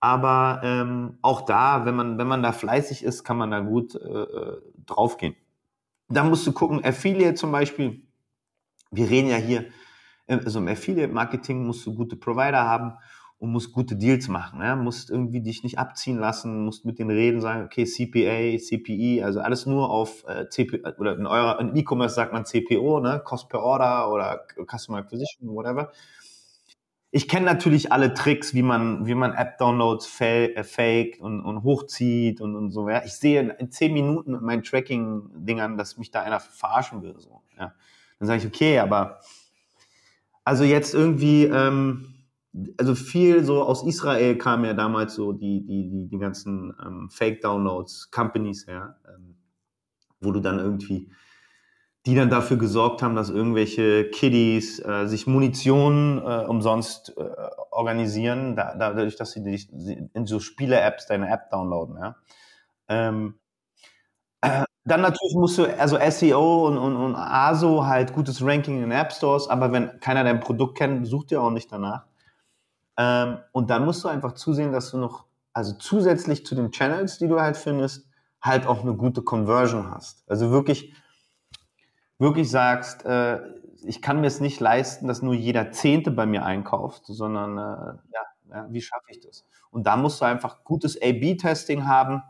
[0.00, 3.94] Aber ähm, auch da, wenn man, wenn man da fleißig ist, kann man da gut
[3.94, 5.36] äh, äh draufgehen.
[6.08, 8.02] Da musst du gucken, Affiliate zum Beispiel.
[8.90, 9.66] Wir reden ja hier,
[10.26, 12.94] äh, also im Affiliate-Marketing musst du gute Provider haben
[13.38, 14.60] und musst gute Deals machen.
[14.60, 14.74] Ja?
[14.74, 19.40] Musst irgendwie dich nicht abziehen lassen, musst mit denen reden, sagen, okay, CPA, CPE, also
[19.40, 23.20] alles nur auf äh, CP oder in eurer E-Commerce sagt man CPO, ne?
[23.24, 25.92] Cost per Order oder Customer Acquisition, whatever.
[27.12, 32.40] Ich kenne natürlich alle Tricks, wie man, wie man App-Downloads äh, faked und, und hochzieht
[32.40, 32.88] und, und so.
[32.88, 33.04] Ja.
[33.04, 37.18] Ich sehe in zehn Minuten mit meinen Tracking-Dingern, dass mich da einer verarschen will.
[37.18, 37.42] So.
[37.58, 37.74] Ja.
[38.20, 39.20] Dann sage ich, okay, aber
[40.44, 42.14] also jetzt irgendwie, ähm,
[42.76, 47.08] also viel so aus Israel kam ja damals so die, die, die, die ganzen ähm,
[47.10, 49.36] Fake-Downloads, Companies her, ähm,
[50.20, 51.10] wo du dann irgendwie
[52.06, 57.22] die dann dafür gesorgt haben, dass irgendwelche Kiddies äh, sich Munition äh, umsonst äh,
[57.70, 61.98] organisieren, da, dadurch, dass sie dich in so Spiele-Apps deine App downloaden.
[61.98, 62.16] Ja?
[62.88, 63.38] Ähm,
[64.40, 68.90] äh, dann natürlich musst du, also SEO und, und, und ASO halt gutes Ranking in
[68.92, 72.06] App Stores, aber wenn keiner dein Produkt kennt, sucht dir auch nicht danach.
[72.96, 77.18] Ähm, und dann musst du einfach zusehen, dass du noch, also zusätzlich zu den Channels,
[77.18, 78.08] die du halt findest,
[78.40, 80.24] halt auch eine gute Conversion hast.
[80.28, 80.94] Also wirklich
[82.20, 83.40] wirklich sagst, äh,
[83.82, 87.98] ich kann mir es nicht leisten, dass nur jeder Zehnte bei mir einkauft, sondern äh,
[88.12, 89.44] ja, ja, wie schaffe ich das?
[89.70, 92.22] Und da musst du einfach gutes A-B-Testing haben.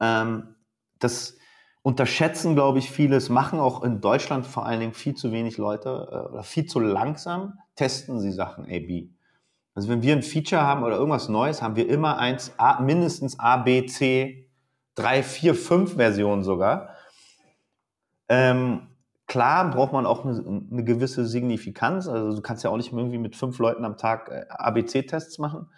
[0.00, 0.54] Ähm,
[0.98, 1.36] das
[1.82, 5.88] unterschätzen, glaube ich, vieles, machen auch in Deutschland vor allen Dingen viel zu wenig Leute
[6.10, 9.08] äh, oder viel zu langsam, testen sie Sachen A-B.
[9.74, 13.38] Also wenn wir ein Feature haben oder irgendwas Neues, haben wir immer eins, A, mindestens
[13.38, 14.50] A, B, C,
[14.94, 16.90] drei, vier, fünf Versionen sogar
[18.28, 18.88] ähm,
[19.26, 20.38] klar braucht man auch eine,
[20.70, 22.08] eine, gewisse Signifikanz.
[22.08, 25.68] Also du kannst ja auch nicht irgendwie mit fünf Leuten am Tag äh, ABC-Tests machen.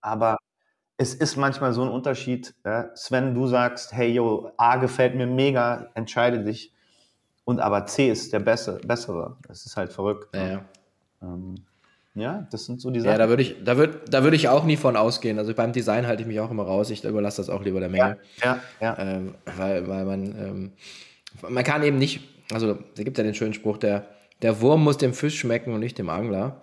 [0.00, 0.38] Aber
[0.96, 2.54] es ist manchmal so ein Unterschied.
[2.64, 2.94] Ja?
[2.94, 6.72] Sven, du sagst, hey, yo, A gefällt mir mega, entscheide dich.
[7.44, 8.78] Und aber C ist der bessere.
[8.80, 9.36] bessere.
[9.46, 10.34] Das ist halt verrückt.
[10.34, 10.64] Ja, ja.
[11.22, 11.54] Ähm,
[12.14, 13.12] ja, das sind so die Sachen.
[13.12, 15.38] Ja, da würde ich, da würd, da würd ich auch nie von ausgehen.
[15.38, 16.90] Also beim Design halte ich mich auch immer raus.
[16.90, 18.16] Ich überlasse das auch lieber der Menge.
[18.42, 18.96] Ja, ja.
[18.96, 18.98] ja.
[18.98, 20.72] Ähm, weil, weil man, ähm,
[21.48, 22.20] man kann eben nicht,
[22.52, 24.06] also da gibt es ja den schönen Spruch, der,
[24.42, 26.62] der Wurm muss dem Fisch schmecken und nicht dem Angler.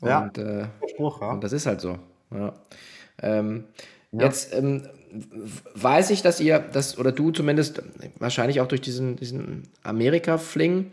[0.00, 1.32] Und, ja, äh, Spruch, ja.
[1.32, 1.98] und das ist halt so.
[2.30, 2.52] Ja.
[3.22, 3.64] Ähm,
[4.12, 4.24] ja.
[4.24, 4.82] Jetzt ähm,
[5.74, 7.82] weiß ich, dass ihr, das, oder du zumindest,
[8.18, 10.92] wahrscheinlich auch durch diesen, diesen Amerika-Fling,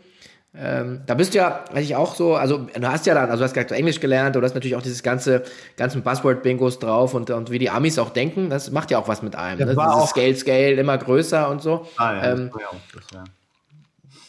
[0.56, 3.44] ähm, da bist du ja eigentlich auch so, also du hast ja dann, also du
[3.44, 5.42] hast gerade Englisch gelernt, du hast natürlich auch dieses ganze,
[5.76, 9.20] ganzen Buzzword-Bingos drauf und, und wie die Amis auch denken, das macht ja auch was
[9.22, 9.58] mit einem.
[9.58, 9.92] Das ne?
[9.94, 11.88] Dieses Scale, Scale, immer größer und so.
[11.96, 12.50] Ah, ja, ähm,
[12.94, 13.24] das ja.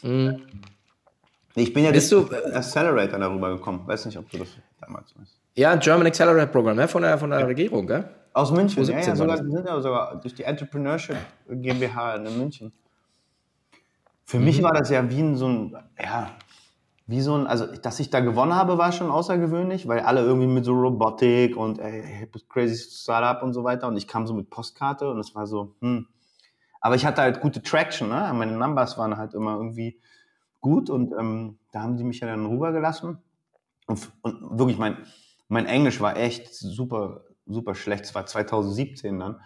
[0.01, 0.38] Mh.
[1.57, 3.83] Ich bin ja bist du, Accelerator darüber gekommen.
[3.85, 4.49] Weiß nicht, ob du das
[4.81, 5.39] damals weißt.
[5.53, 6.88] Ja, ein German Accelerator Programm, ne?
[6.88, 7.45] von der, von der ja.
[7.45, 8.03] Regierung, gell?
[8.33, 11.15] Aus München, ja, ja, sogar, sind ja sogar durch die Entrepreneurship
[11.49, 12.73] GmbH in München.
[14.25, 14.45] Für mhm.
[14.45, 16.31] mich war das ja wie ein, so ein, ja,
[17.07, 20.47] wie so ein, also dass ich da gewonnen habe, war schon außergewöhnlich, weil alle irgendwie
[20.47, 24.49] mit so Robotik und ey, crazy Startup und so weiter und ich kam so mit
[24.49, 26.07] Postkarte und es war so, hm.
[26.81, 28.31] Aber ich hatte halt gute Traction, ne?
[28.35, 29.99] meine Numbers waren halt immer irgendwie
[30.61, 33.17] gut und ähm, da haben die mich ja dann rübergelassen
[33.88, 34.97] und, und wirklich mein,
[35.47, 38.05] mein Englisch war echt super, super schlecht.
[38.05, 39.41] Es war 2017 dann.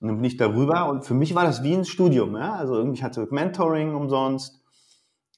[0.00, 2.36] Und dann bin ich darüber und für mich war das wie ein Studium.
[2.36, 2.54] Ja?
[2.54, 4.62] Also irgendwie hatte Mentoring umsonst.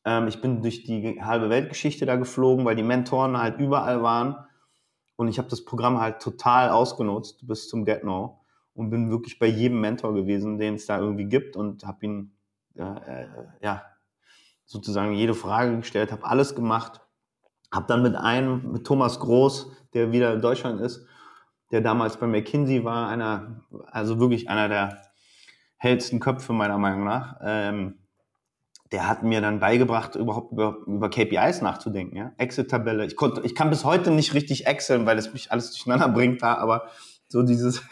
[0.05, 4.37] Ähm, ich bin durch die halbe Weltgeschichte da geflogen, weil die Mentoren halt überall waren.
[5.17, 8.41] Und ich habe das Programm halt total ausgenutzt bis zum Get Know
[8.75, 12.33] und bin wirklich bei jedem Mentor gewesen, den es da irgendwie gibt und habe ihn
[12.75, 13.27] äh,
[13.63, 13.83] ja
[14.65, 17.01] sozusagen jede Frage gestellt, habe alles gemacht,
[17.73, 21.05] habe dann mit einem, mit Thomas Groß, der wieder in Deutschland ist,
[21.71, 25.03] der damals bei McKinsey war, einer, also wirklich einer der
[25.77, 27.37] hellsten Köpfe meiner Meinung nach.
[27.43, 27.99] Ähm,
[28.93, 32.33] der hat mir dann beigebracht, überhaupt über, über KPIs nachzudenken, ja.
[32.39, 33.07] Exit-Tabelle.
[33.07, 36.43] Ich konnte, ich kann bis heute nicht richtig Exceln, weil es mich alles durcheinander bringt
[36.43, 36.89] da, aber
[37.29, 37.83] So dieses,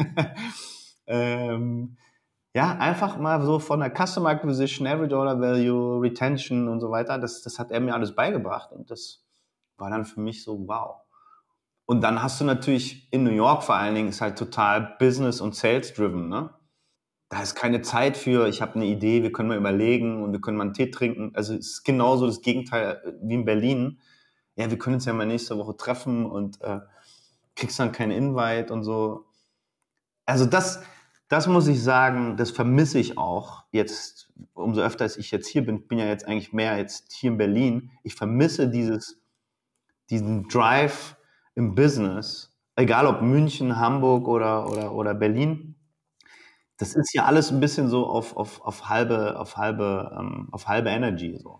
[1.06, 1.96] ähm,
[2.54, 7.18] ja, einfach mal so von der Customer Acquisition, Average Order Value, Retention und so weiter,
[7.18, 9.24] das, das hat er mir alles beigebracht und das
[9.76, 10.96] war dann für mich so, wow.
[11.90, 15.40] Und dann hast du natürlich in New York vor allen Dingen ist halt total Business
[15.40, 16.51] und Sales driven, ne?
[17.31, 20.40] Da ist keine Zeit für, ich habe eine Idee, wir können mal überlegen und wir
[20.42, 21.31] können mal einen Tee trinken.
[21.35, 24.01] Also es ist genauso das Gegenteil äh, wie in Berlin.
[24.57, 26.81] Ja, wir können uns ja mal nächste Woche treffen und äh,
[27.57, 29.24] kriegst dann keinen Invite und so.
[30.27, 30.83] Also das,
[31.29, 35.64] das muss ich sagen, das vermisse ich auch jetzt, umso öfter als ich jetzt hier
[35.64, 37.92] bin, bin ja jetzt eigentlich mehr jetzt hier in Berlin.
[38.03, 39.18] Ich vermisse dieses,
[40.11, 41.17] diesen Drive
[41.58, 45.74] im Business, egal ob München, Hamburg oder, oder, oder Berlin.
[46.76, 50.68] Das ist ja alles ein bisschen so auf, auf, auf halbe, auf halbe, ähm, auf
[50.68, 51.36] halbe Energy.
[51.42, 51.58] So.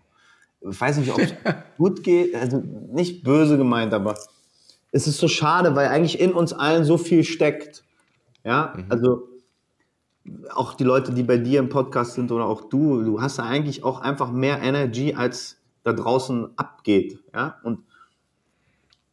[0.61, 1.33] Ich weiß nicht, ob es
[1.77, 4.15] gut geht, also nicht böse gemeint, aber
[4.93, 7.83] es ist so schade, weil eigentlich in uns allen so viel steckt.
[8.45, 8.85] Ja, mhm.
[8.87, 9.27] also
[10.55, 13.43] auch die Leute, die bei dir im Podcast sind oder auch du, du hast ja
[13.43, 17.19] eigentlich auch einfach mehr Energy, als da draußen abgeht.
[17.33, 17.57] Ja?
[17.63, 17.79] Und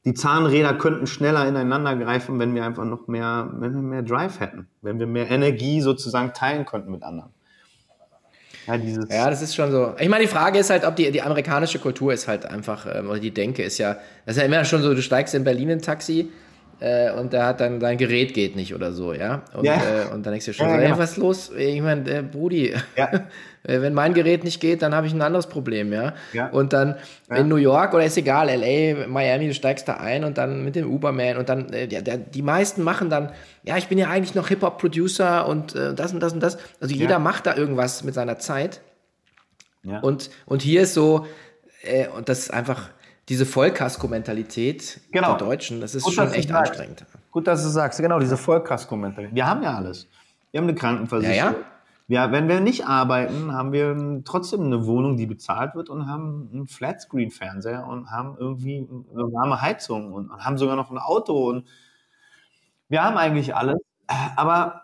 [0.07, 4.39] die Zahnräder könnten schneller ineinander greifen, wenn wir einfach noch mehr, wenn wir mehr Drive
[4.39, 7.33] hätten, wenn wir mehr Energie sozusagen teilen könnten mit anderen.
[8.69, 9.95] Ja, ja, das ist schon so.
[9.99, 13.11] Ich meine, die Frage ist halt, ob die, die amerikanische Kultur ist halt einfach, ähm,
[13.11, 15.71] oder die Denke ist ja, das ist ja immer schon so, du steigst in Berlin
[15.71, 16.31] in ein Taxi,
[16.79, 19.43] äh, und da hat dann dein Gerät geht nicht oder so, ja.
[19.55, 19.77] Und, ja.
[19.77, 20.95] Äh, und dann denkst du schon ja, so, genau.
[20.95, 21.51] ey, was ist los?
[21.57, 23.11] Ich meine, äh, Brudi, ja.
[23.67, 26.15] Äh, wenn mein Gerät nicht geht, dann habe ich ein anderes Problem, ja.
[26.33, 26.49] ja.
[26.49, 26.97] Und dann
[27.29, 30.77] in New York oder ist egal, LA, Miami, du steigst da ein und dann mit
[30.77, 33.33] dem Uberman und dann, äh, der, die meisten machen dann,
[33.65, 36.59] ja, ich bin ja eigentlich noch Hip-Hop-Producer und äh, das und das und das.
[36.81, 38.81] Also jeder macht da irgendwas mit seiner Zeit.
[39.83, 40.01] Ja.
[40.01, 41.27] Und, und hier ist so,
[41.83, 42.91] äh, und das ist einfach,
[43.29, 45.37] diese Vollkasko-Mentalität genau.
[45.37, 47.05] der Deutschen, das ist Gut, schon echt anstrengend.
[47.33, 49.35] Gut, dass du sagst, genau, diese Vollkasko-Mentalität.
[49.35, 50.07] Wir haben ja alles.
[50.53, 51.37] Wir haben eine Krankenversicherung.
[51.37, 51.76] Ja, ja.
[52.09, 56.49] Ja, wenn wir nicht arbeiten, haben wir trotzdem eine Wohnung, die bezahlt wird und haben
[56.53, 61.67] einen Flatscreen-Fernseher und haben irgendwie eine warme Heizung und, haben sogar noch ein Auto und
[62.89, 63.79] wir haben eigentlich alles.
[64.37, 64.83] Aber,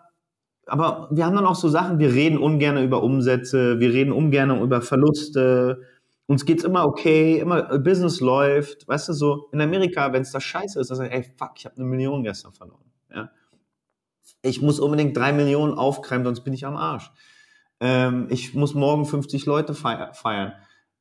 [0.65, 4.61] aber wir haben dann auch so Sachen, wir reden ungern über Umsätze, wir reden ungern
[4.61, 5.81] über Verluste,
[6.25, 10.31] uns geht's immer okay, immer äh, Business läuft, weißt du, so in Amerika, wenn es
[10.31, 12.91] da scheiße ist, dann ich, ey, fuck, ich habe eine Million gestern verloren.
[13.13, 13.29] Ja?
[14.43, 17.09] Ich muss unbedingt drei Millionen aufkreimen, sonst bin ich am Arsch.
[17.79, 20.53] Ähm, ich muss morgen 50 Leute feiern.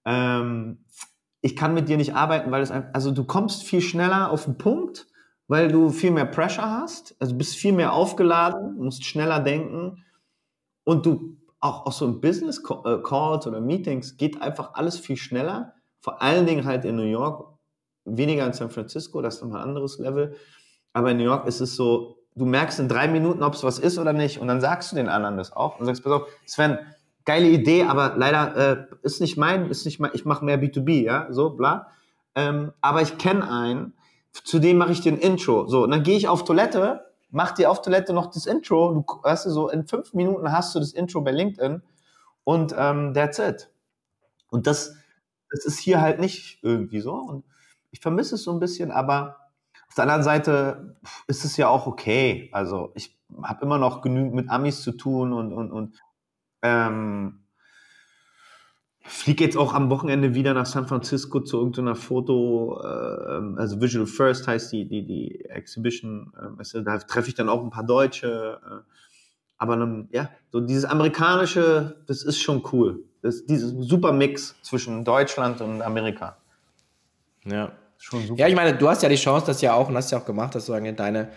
[0.04, 0.84] Ähm,
[1.42, 4.58] ich kann mit dir nicht arbeiten, weil es also du kommst viel schneller auf den
[4.58, 5.08] Punkt,
[5.48, 10.04] weil du viel mehr Pressure hast, also bist viel mehr aufgeladen, musst schneller denken
[10.84, 15.16] und du auch, auch so in Business äh, Calls oder Meetings geht einfach alles viel
[15.16, 15.74] schneller.
[16.00, 17.58] Vor allen Dingen halt in New York,
[18.04, 20.36] weniger in San Francisco, das ist nochmal ein anderes Level.
[20.92, 23.78] Aber in New York ist es so, du merkst in drei Minuten, ob es was
[23.78, 24.38] ist oder nicht.
[24.38, 26.78] Und dann sagst du den anderen das auch und sagst, pass auf, Sven,
[27.24, 31.02] geile Idee, aber leider äh, ist nicht mein, ist nicht mein, ich mache mehr B2B,
[31.02, 31.88] ja, so, bla.
[32.34, 33.92] Ähm, aber ich kenne einen,
[34.32, 35.66] zu dem mache ich den Intro.
[35.66, 38.92] So, und dann gehe ich auf Toilette mach dir auf Toilette noch das Intro.
[38.92, 41.82] Du, weißt du, so in fünf Minuten hast du das Intro bei LinkedIn
[42.44, 43.70] und ähm, that's it.
[44.50, 44.94] Und das,
[45.50, 47.14] das ist hier halt nicht irgendwie so.
[47.14, 47.44] Und
[47.90, 49.41] ich vermisse es so ein bisschen, aber
[49.92, 52.48] auf der anderen Seite ist es ja auch okay.
[52.52, 56.02] Also ich habe immer noch genügend mit Amis zu tun und, und, und
[56.62, 57.42] ähm,
[59.02, 64.06] fliege jetzt auch am Wochenende wieder nach San Francisco zu irgendeiner Foto, äh, also Visual
[64.06, 68.60] First heißt die, die, die Exhibition, äh, da treffe ich dann auch ein paar Deutsche.
[68.64, 68.92] Äh,
[69.58, 73.04] aber dann, ja, so dieses amerikanische, das ist schon cool.
[73.20, 76.38] Das, dieses super Mix zwischen Deutschland und Amerika.
[77.44, 77.72] Ja.
[78.02, 78.40] Schon super.
[78.40, 80.24] Ja, ich meine, du hast ja die Chance, das ja auch, und hast ja auch
[80.24, 81.28] gemacht, das sozusagen in deine,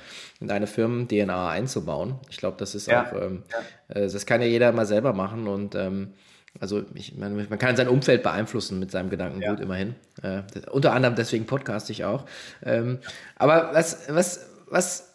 [0.41, 2.15] in deine Firmen-DNA einzubauen.
[2.31, 3.03] Ich glaube, das ist ja.
[3.03, 4.01] auch, ähm, ja.
[4.01, 6.13] Äh, das kann ja jeder mal selber machen und ähm,
[6.59, 9.63] also ich, man, man, kann sein Umfeld beeinflussen mit seinem Gedankengut ja.
[9.63, 9.93] immerhin.
[10.23, 12.25] Äh, unter anderem deswegen podcast ich auch.
[12.65, 12.97] Ähm,
[13.35, 15.13] aber was, was, was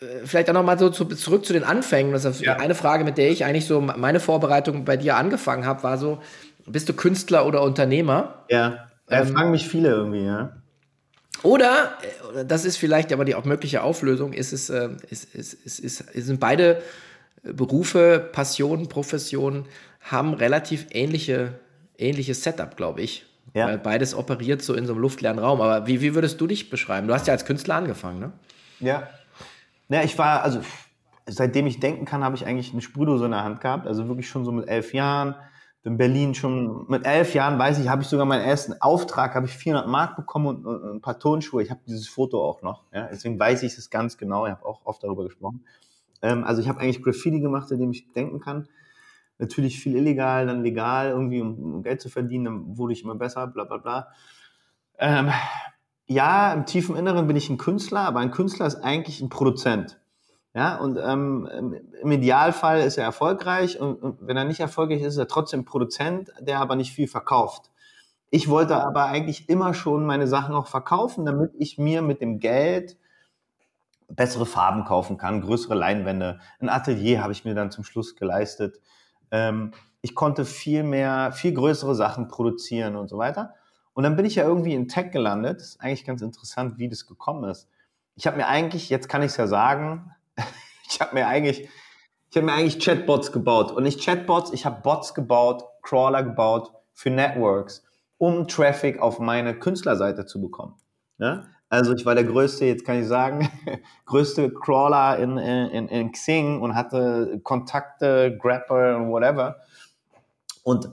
[0.00, 2.12] äh, vielleicht auch nochmal so zu, zurück zu den Anfängen.
[2.12, 2.58] Das ist ja.
[2.58, 6.22] eine Frage, mit der ich eigentlich so meine Vorbereitung bei dir angefangen habe, war so,
[6.66, 8.44] bist du Künstler oder Unternehmer?
[8.48, 10.52] Ja, da ähm, fragen mich viele irgendwie, ja.
[11.44, 11.98] Oder,
[12.34, 15.78] äh, das ist vielleicht aber die auch mögliche Auflösung, ist es, äh, ist, ist, ist,
[15.78, 16.82] ist, sind beide
[17.44, 19.66] Berufe, Passionen, Professionen
[20.00, 21.60] haben relativ ähnliche,
[21.98, 23.26] ähnliches Setup, glaube ich.
[23.52, 23.66] Ja.
[23.66, 25.60] Weil beides operiert so in so einem luftleeren Raum.
[25.60, 27.06] Aber wie, wie würdest du dich beschreiben?
[27.06, 28.32] Du hast ja als Künstler angefangen, ne?
[28.80, 29.08] Ja.
[29.90, 30.60] Ja, ich war, also
[31.26, 33.86] seitdem ich denken kann, habe ich eigentlich eine Spurdose in der Hand gehabt.
[33.86, 35.34] Also wirklich schon so mit elf Jahren.
[35.84, 39.46] In Berlin schon mit elf Jahren, weiß ich, habe ich sogar meinen ersten Auftrag, habe
[39.46, 41.62] ich 400 Mark bekommen und, und ein paar Tonschuhe.
[41.62, 42.84] Ich habe dieses Foto auch noch.
[42.92, 43.08] Ja?
[43.10, 44.46] Deswegen weiß ich es ganz genau.
[44.46, 45.62] Ich habe auch oft darüber gesprochen.
[46.22, 48.66] Ähm, also ich habe eigentlich Graffiti gemacht, in dem ich denken kann.
[49.38, 52.44] Natürlich viel illegal, dann legal, irgendwie um, um Geld zu verdienen.
[52.46, 54.08] Dann wurde ich immer besser, bla bla bla.
[54.98, 55.30] Ähm,
[56.06, 60.00] ja, im tiefen Inneren bin ich ein Künstler, aber ein Künstler ist eigentlich ein Produzent.
[60.54, 65.14] Ja, und ähm, im Idealfall ist er erfolgreich und, und wenn er nicht erfolgreich ist,
[65.14, 67.72] ist er trotzdem Produzent, der aber nicht viel verkauft.
[68.30, 72.38] Ich wollte aber eigentlich immer schon meine Sachen auch verkaufen, damit ich mir mit dem
[72.38, 72.96] Geld
[74.08, 76.38] bessere Farben kaufen kann, größere Leinwände.
[76.60, 78.80] Ein Atelier habe ich mir dann zum Schluss geleistet.
[79.32, 83.54] Ähm, ich konnte viel mehr, viel größere Sachen produzieren und so weiter.
[83.92, 85.60] Und dann bin ich ja irgendwie in Tech gelandet.
[85.60, 87.68] Das ist eigentlich ganz interessant, wie das gekommen ist.
[88.14, 90.13] Ich habe mir eigentlich, jetzt kann ich es ja sagen,
[90.94, 91.68] ich habe mir eigentlich,
[92.30, 96.72] ich habe mir eigentlich Chatbots gebaut und nicht Chatbots, ich habe Bots gebaut, Crawler gebaut
[96.92, 97.84] für Networks,
[98.18, 100.74] um Traffic auf meine Künstlerseite zu bekommen.
[101.18, 101.44] Ja?
[101.68, 103.50] Also ich war der größte, jetzt kann ich sagen,
[104.06, 109.56] größte Crawler in, in, in Xing und hatte Kontakte, Grapper und whatever.
[110.62, 110.88] Und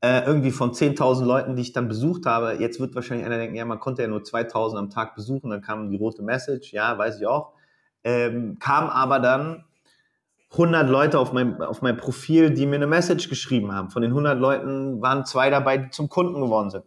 [0.00, 3.56] äh, irgendwie von 10.000 Leuten, die ich dann besucht habe, jetzt wird wahrscheinlich einer denken,
[3.56, 6.96] ja, man konnte ja nur 2.000 am Tag besuchen, dann kam die rote Message, ja,
[6.96, 7.55] weiß ich auch
[8.06, 9.64] ähm, kam aber dann
[10.52, 13.90] 100 Leute auf mein, auf mein Profil, die mir eine Message geschrieben haben.
[13.90, 16.84] Von den 100 Leuten waren zwei dabei, die zum Kunden geworden sind.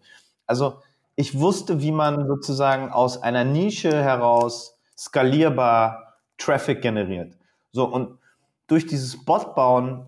[0.47, 0.81] Also
[1.15, 7.35] ich wusste, wie man sozusagen aus einer Nische heraus skalierbar Traffic generiert.
[7.73, 8.17] So, und
[8.67, 10.05] durch dieses Bot bauen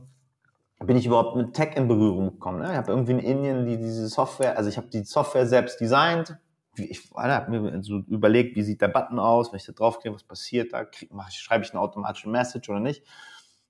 [0.79, 2.59] bin ich überhaupt mit Tech in Berührung gekommen.
[2.59, 2.71] Ne?
[2.71, 6.37] Ich habe irgendwie in Indien die, diese Software, also ich habe die Software selbst designt,
[6.77, 10.23] ich habe mir so überlegt, wie sieht der Button aus, wenn ich da draufklicke, was
[10.23, 13.03] passiert da, krieg, mach schreibe ich eine automatische Message oder nicht.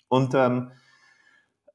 [0.08, 0.72] Und, ähm,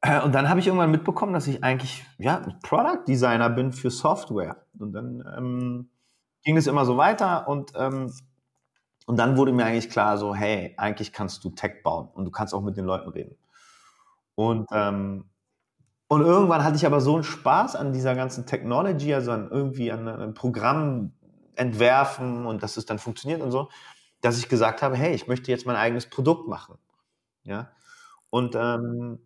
[0.02, 3.90] äh, und dann habe ich irgendwann mitbekommen, dass ich eigentlich ja, Product Designer bin für
[3.90, 4.64] Software.
[4.78, 5.90] Und dann ähm,
[6.44, 8.12] ging es immer so weiter und, ähm,
[9.06, 12.30] und dann wurde mir eigentlich klar, so, hey, eigentlich kannst du Tech bauen und du
[12.30, 13.36] kannst auch mit den Leuten reden.
[14.34, 15.24] Und ähm,
[16.08, 19.90] und irgendwann hatte ich aber so einen Spaß an dieser ganzen Technology, also an irgendwie
[19.90, 21.12] an einem Programm
[21.56, 23.68] entwerfen und dass es dann funktioniert und so,
[24.20, 26.78] dass ich gesagt habe, hey, ich möchte jetzt mein eigenes Produkt machen.
[27.44, 27.70] Ja.
[28.30, 29.20] Und ähm,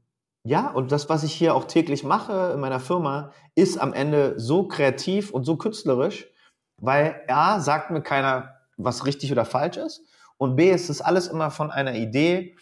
[0.45, 4.39] ja, und das, was ich hier auch täglich mache in meiner Firma, ist am Ende
[4.39, 6.27] so kreativ und so künstlerisch,
[6.79, 10.03] weil A, sagt mir keiner, was richtig oder falsch ist.
[10.39, 12.57] Und B, ist es alles immer von einer Idee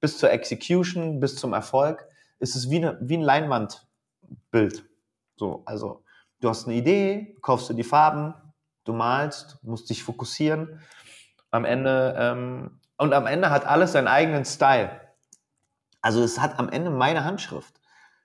[0.00, 2.06] bis zur Execution, bis zum Erfolg
[2.38, 4.88] ist es wie, eine, wie ein Leinwandbild.
[5.36, 6.04] So, also
[6.40, 8.34] du hast eine Idee, kaufst du die Farben,
[8.88, 10.80] du malst, musst dich fokussieren.
[11.50, 14.90] Am Ende ähm, und am Ende hat alles seinen eigenen Style.
[16.00, 17.80] Also es hat am Ende meine Handschrift,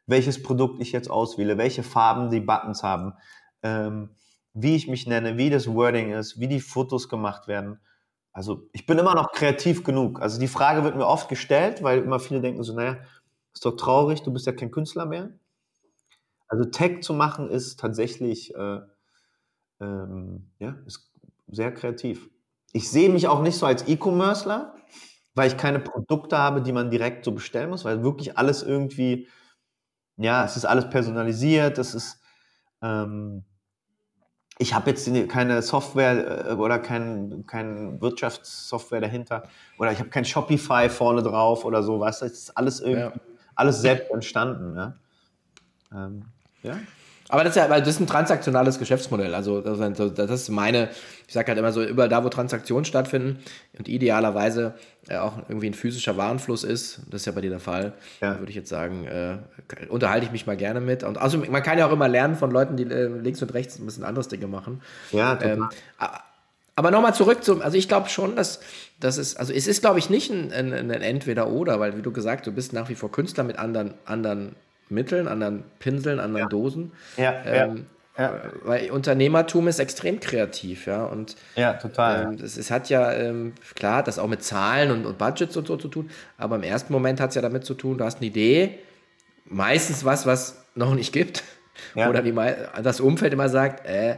[0.05, 3.13] welches Produkt ich jetzt auswähle, welche Farben die Buttons haben,
[3.61, 4.09] ähm,
[4.53, 7.79] wie ich mich nenne, wie das Wording ist, wie die Fotos gemacht werden.
[8.31, 10.21] Also ich bin immer noch kreativ genug.
[10.21, 12.97] Also die Frage wird mir oft gestellt, weil immer viele denken so, naja,
[13.53, 15.31] ist doch traurig, du bist ja kein Künstler mehr.
[16.47, 18.81] Also Tech zu machen ist tatsächlich äh,
[19.79, 21.11] ähm, ja, ist
[21.47, 22.29] sehr kreativ.
[22.71, 24.75] Ich sehe mich auch nicht so als E-Commercer,
[25.35, 29.27] weil ich keine Produkte habe, die man direkt so bestellen muss, weil wirklich alles irgendwie,
[30.17, 32.21] ja, es ist alles personalisiert, es ist,
[32.81, 33.43] ähm,
[34.59, 39.43] ich habe jetzt keine Software äh, oder kein, kein Wirtschaftssoftware dahinter
[39.77, 43.01] oder ich habe kein Shopify vorne drauf oder so, weißt du, es ist alles irgendwie
[43.01, 43.13] ja
[43.55, 44.75] alles selbst entstanden.
[44.75, 44.93] Ja.
[45.91, 46.25] Ähm,
[46.63, 46.79] ja.
[47.33, 49.33] Aber das ist ja, weil das ist ein transaktionales Geschäftsmodell.
[49.33, 50.89] Also das ist meine,
[51.27, 53.39] ich sage halt immer so, überall da, wo Transaktionen stattfinden
[53.75, 54.75] und idealerweise
[55.09, 58.37] äh, auch irgendwie ein physischer Warenfluss ist, das ist ja bei dir der Fall, ja.
[58.37, 59.37] würde ich jetzt sagen, äh,
[59.89, 61.03] unterhalte ich mich mal gerne mit.
[61.03, 63.79] Und also man kann ja auch immer lernen von Leuten, die äh, links und rechts
[63.79, 64.83] ein bisschen anderes Dinge machen.
[65.11, 65.53] Ja, total.
[65.53, 65.69] Ähm,
[66.75, 68.59] aber nochmal zurück zum, also ich glaube schon, dass
[68.99, 72.11] das ist, also es ist, glaube ich, nicht ein, ein, ein Entweder-Oder, weil wie du
[72.11, 74.55] gesagt, du bist nach wie vor Künstler mit anderen, anderen
[74.89, 76.49] Mitteln, anderen Pinseln, anderen ja.
[76.49, 76.91] Dosen.
[77.17, 77.85] Ja, ähm,
[78.17, 78.41] ja, ja.
[78.63, 81.05] Weil Unternehmertum ist extrem kreativ, ja.
[81.05, 82.33] Und ja, total.
[82.33, 85.67] Ähm, es, es, hat ja, ähm, klar, das auch mit Zahlen und, und, Budgets und
[85.67, 88.17] so zu tun, aber im ersten Moment hat es ja damit zu tun, du hast
[88.17, 88.79] eine Idee,
[89.45, 91.43] meistens was, was noch nicht gibt.
[91.95, 92.33] Oder wie
[92.83, 94.17] das Umfeld immer sagt, äh,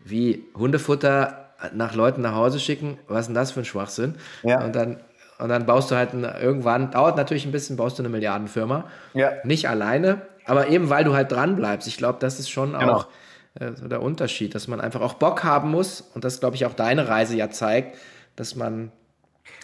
[0.00, 4.14] wie Hundefutter nach Leuten nach Hause schicken, was ist denn das für ein Schwachsinn?
[4.42, 4.64] Ja.
[4.64, 5.00] Und dann
[5.40, 8.84] und dann baust du halt ein, irgendwann, dauert natürlich ein bisschen, baust du eine Milliardenfirma.
[9.14, 9.32] Ja.
[9.44, 11.88] Nicht alleine, aber eben weil du halt dran bleibst.
[11.88, 12.92] Ich glaube, das ist schon genau.
[12.92, 13.06] auch
[13.54, 16.66] äh, so der Unterschied, dass man einfach auch Bock haben muss und das, glaube ich,
[16.66, 17.98] auch deine Reise ja zeigt,
[18.36, 18.92] dass man,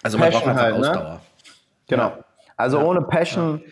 [0.02, 0.90] also man Passion braucht einfach halt, ne?
[0.90, 1.12] Ausdauer.
[1.14, 1.20] Ne?
[1.88, 2.12] Genau.
[2.56, 2.84] Also ja.
[2.84, 3.62] ohne Passion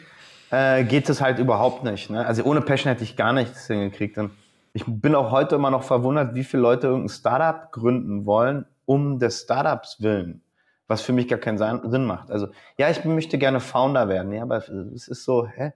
[0.50, 2.10] äh, geht es halt überhaupt nicht.
[2.10, 2.24] Ne?
[2.24, 4.18] Also ohne Passion hätte ich gar nichts hingekriegt.
[4.18, 4.30] Und
[4.72, 9.18] ich bin auch heute immer noch verwundert, wie viele Leute irgendein Startup gründen wollen, um
[9.18, 10.42] des Startups willen.
[10.86, 12.30] Was für mich gar keinen Sinn macht.
[12.30, 14.32] Also, ja, ich möchte gerne Founder werden.
[14.32, 15.72] Ja, aber es ist so, hä?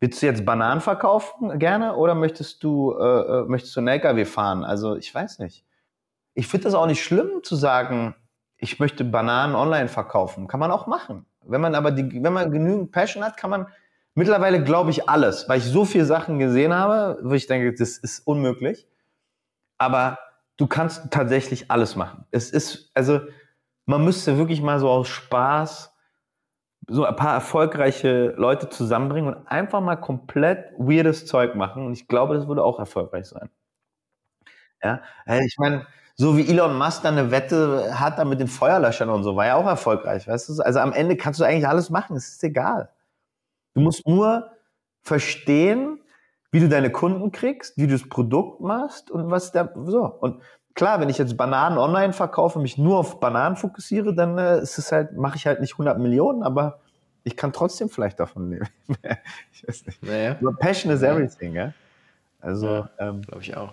[0.00, 4.24] Willst du jetzt Bananen verkaufen gerne oder möchtest du, äh, äh möchtest du einen LKW
[4.24, 4.64] fahren?
[4.64, 5.64] Also, ich weiß nicht.
[6.34, 8.14] Ich finde das auch nicht schlimm zu sagen,
[8.58, 10.46] ich möchte Bananen online verkaufen.
[10.46, 11.26] Kann man auch machen.
[11.44, 13.66] Wenn man aber die, wenn man genügend Passion hat, kann man
[14.14, 17.96] mittlerweile glaube ich alles, weil ich so viele Sachen gesehen habe, wo ich denke, das
[17.98, 18.86] ist unmöglich.
[19.78, 20.18] Aber
[20.56, 22.26] du kannst tatsächlich alles machen.
[22.30, 23.20] Es ist, also,
[23.88, 25.94] man müsste wirklich mal so aus Spaß
[26.88, 31.86] so ein paar erfolgreiche Leute zusammenbringen und einfach mal komplett weirdes Zeug machen.
[31.86, 33.50] Und ich glaube, das würde auch erfolgreich sein.
[34.82, 35.02] Ja,
[35.44, 35.86] ich meine,
[36.16, 39.46] so wie Elon Musk dann eine Wette hat da mit den Feuerlöschern und so, war
[39.46, 40.62] ja auch erfolgreich, weißt du?
[40.62, 42.90] Also am Ende kannst du eigentlich alles machen, es ist egal.
[43.74, 44.50] Du musst nur
[45.02, 46.00] verstehen,
[46.52, 50.04] wie du deine Kunden kriegst, wie du das Produkt machst und was da so.
[50.04, 50.42] Und
[50.78, 54.78] klar, wenn ich jetzt Bananen online verkaufe, mich nur auf Bananen fokussiere, dann äh, ist
[54.78, 56.78] es halt, mache ich halt nicht 100 Millionen, aber
[57.24, 58.68] ich kann trotzdem vielleicht davon leben.
[59.52, 60.02] ich weiß nicht.
[60.04, 60.38] Naja.
[60.60, 61.72] Passion is everything, ja.
[62.40, 63.72] Also, ja, ähm, glaube ich auch.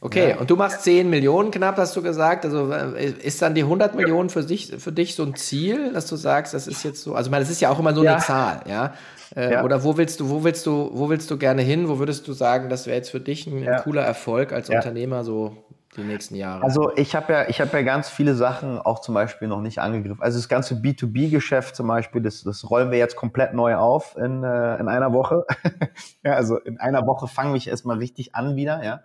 [0.00, 0.38] Okay, ja.
[0.38, 2.46] und du machst 10 Millionen knapp, hast du gesagt.
[2.46, 6.06] Also äh, ist dann die 100 Millionen für dich, für dich so ein Ziel, dass
[6.06, 8.02] du sagst, das ist jetzt so, also ich meine, das ist ja auch immer so
[8.02, 8.14] ja.
[8.14, 8.94] eine Zahl, ja?
[9.36, 9.64] Äh, ja.
[9.64, 11.90] Oder wo willst du, wo willst du, wo willst du gerne hin?
[11.90, 15.22] Wo würdest du sagen, das wäre jetzt für dich ein, ein cooler Erfolg als Unternehmer,
[15.22, 15.58] so
[15.96, 16.62] die nächsten Jahre?
[16.62, 19.78] Also ich habe ja, ich habe ja ganz viele Sachen auch zum Beispiel noch nicht
[19.78, 20.22] angegriffen.
[20.22, 24.44] Also das ganze B2B-Geschäft zum Beispiel, das, das rollen wir jetzt komplett neu auf in,
[24.44, 25.44] äh, in einer Woche.
[26.24, 29.00] ja, also in einer Woche fange ich erstmal richtig an wieder, ja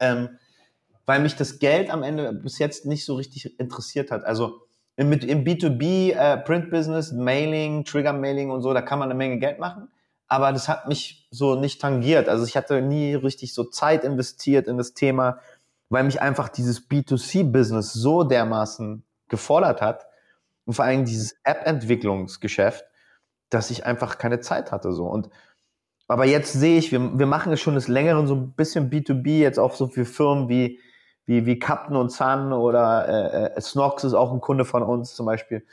[0.00, 0.38] ähm,
[1.06, 4.24] weil mich das Geld am Ende bis jetzt nicht so richtig interessiert hat.
[4.24, 4.60] Also
[4.96, 9.16] im, im B2B äh, Print Business, Mailing, Trigger Mailing und so, da kann man eine
[9.16, 9.88] Menge Geld machen.
[10.26, 12.28] Aber das hat mich so nicht tangiert.
[12.28, 15.38] Also ich hatte nie richtig so Zeit investiert in das Thema,
[15.88, 20.06] weil mich einfach dieses B2C-Business so dermaßen gefordert hat
[20.64, 22.84] und vor allem dieses App-Entwicklungsgeschäft,
[23.50, 25.06] dass ich einfach keine Zeit hatte so.
[25.06, 25.30] Und
[26.08, 29.38] aber jetzt sehe ich, wir, wir machen es schon des Längeren so ein bisschen B2B,
[29.38, 30.80] jetzt auch so für Firmen wie,
[31.26, 35.14] wie, wie Captain und Sun oder äh, äh, Snox ist auch ein Kunde von uns
[35.14, 35.66] zum Beispiel.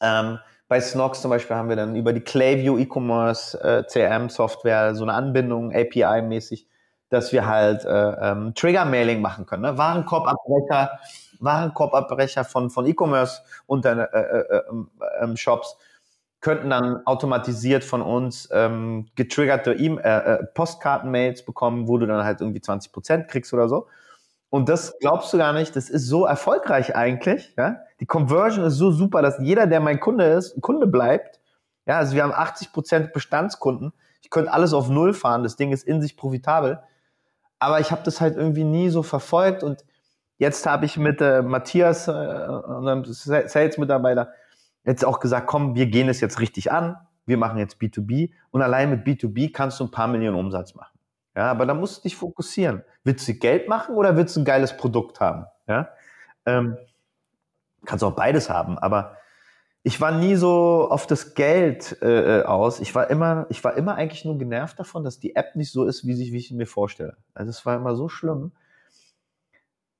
[0.00, 5.04] Ähm, bei Snox zum Beispiel haben wir dann über die Clayview E-Commerce äh, CRM-Software so
[5.04, 6.66] eine Anbindung API-mäßig,
[7.08, 9.62] dass wir halt äh, ähm, Trigger-Mailing machen können.
[9.62, 9.78] Ne?
[9.78, 10.98] Warenkorbabbrecher,
[11.40, 14.62] Warenkorbabbrecher von, von E-Commerce dann äh, äh, äh,
[15.20, 15.76] ähm, Shops
[16.40, 22.24] könnten dann automatisiert von uns ähm, getriggerte e äh, äh, Postkartenmails bekommen, wo du dann
[22.24, 23.88] halt irgendwie 20 Prozent kriegst oder so.
[24.50, 27.52] Und das glaubst du gar nicht, das ist so erfolgreich eigentlich.
[27.56, 27.80] Ja?
[28.00, 31.40] Die Conversion ist so super, dass jeder, der mein Kunde ist, Kunde bleibt.
[31.86, 33.92] Ja, also wir haben 80 Prozent Bestandskunden.
[34.22, 35.42] Ich könnte alles auf Null fahren.
[35.42, 36.80] Das Ding ist in sich profitabel.
[37.58, 39.62] Aber ich habe das halt irgendwie nie so verfolgt.
[39.62, 39.84] Und
[40.38, 44.32] jetzt habe ich mit äh, Matthias, äh, unserem Sales-Mitarbeiter,
[44.84, 46.96] jetzt auch gesagt, komm, wir gehen es jetzt richtig an,
[47.26, 50.98] wir machen jetzt B2B und allein mit B2B kannst du ein paar Millionen Umsatz machen.
[51.36, 52.82] Ja, aber da musst du dich fokussieren.
[53.04, 55.44] Willst du Geld machen oder willst du ein geiles Produkt haben?
[55.66, 55.90] Ja,
[56.46, 56.78] ähm,
[57.84, 59.17] kannst auch beides haben, aber
[59.88, 62.78] ich war nie so auf das Geld äh, äh, aus.
[62.78, 65.86] Ich war immer, ich war immer eigentlich nur genervt davon, dass die App nicht so
[65.86, 67.16] ist, wie, sich, wie ich mir vorstelle.
[67.32, 68.52] Also es war immer so schlimm.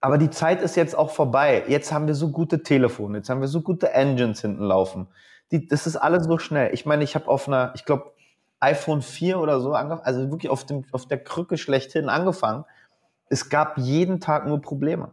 [0.03, 1.64] Aber die Zeit ist jetzt auch vorbei.
[1.68, 5.09] Jetzt haben wir so gute Telefone, jetzt haben wir so gute Engines hinten laufen.
[5.53, 6.74] Die, das ist alles so schnell.
[6.74, 8.12] Ich meine, ich habe auf einer, ich glaube,
[8.61, 12.66] iPhone 4 oder so angefangen, also wirklich auf, dem, auf der Krücke schlechthin angefangen.
[13.30, 15.12] Es gab jeden Tag nur Probleme.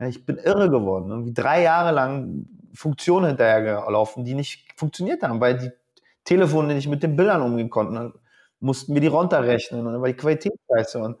[0.00, 1.10] Ich bin irre geworden.
[1.10, 5.70] Irgendwie drei Jahre lang Funktionen hinterhergelaufen, die nicht funktioniert haben, weil die
[6.24, 7.94] Telefone nicht mit den Bildern umgehen konnten.
[7.94, 8.12] Dann
[8.60, 10.98] mussten wir die runterrechnen und dann war die Qualität scheiße.
[10.98, 11.16] Und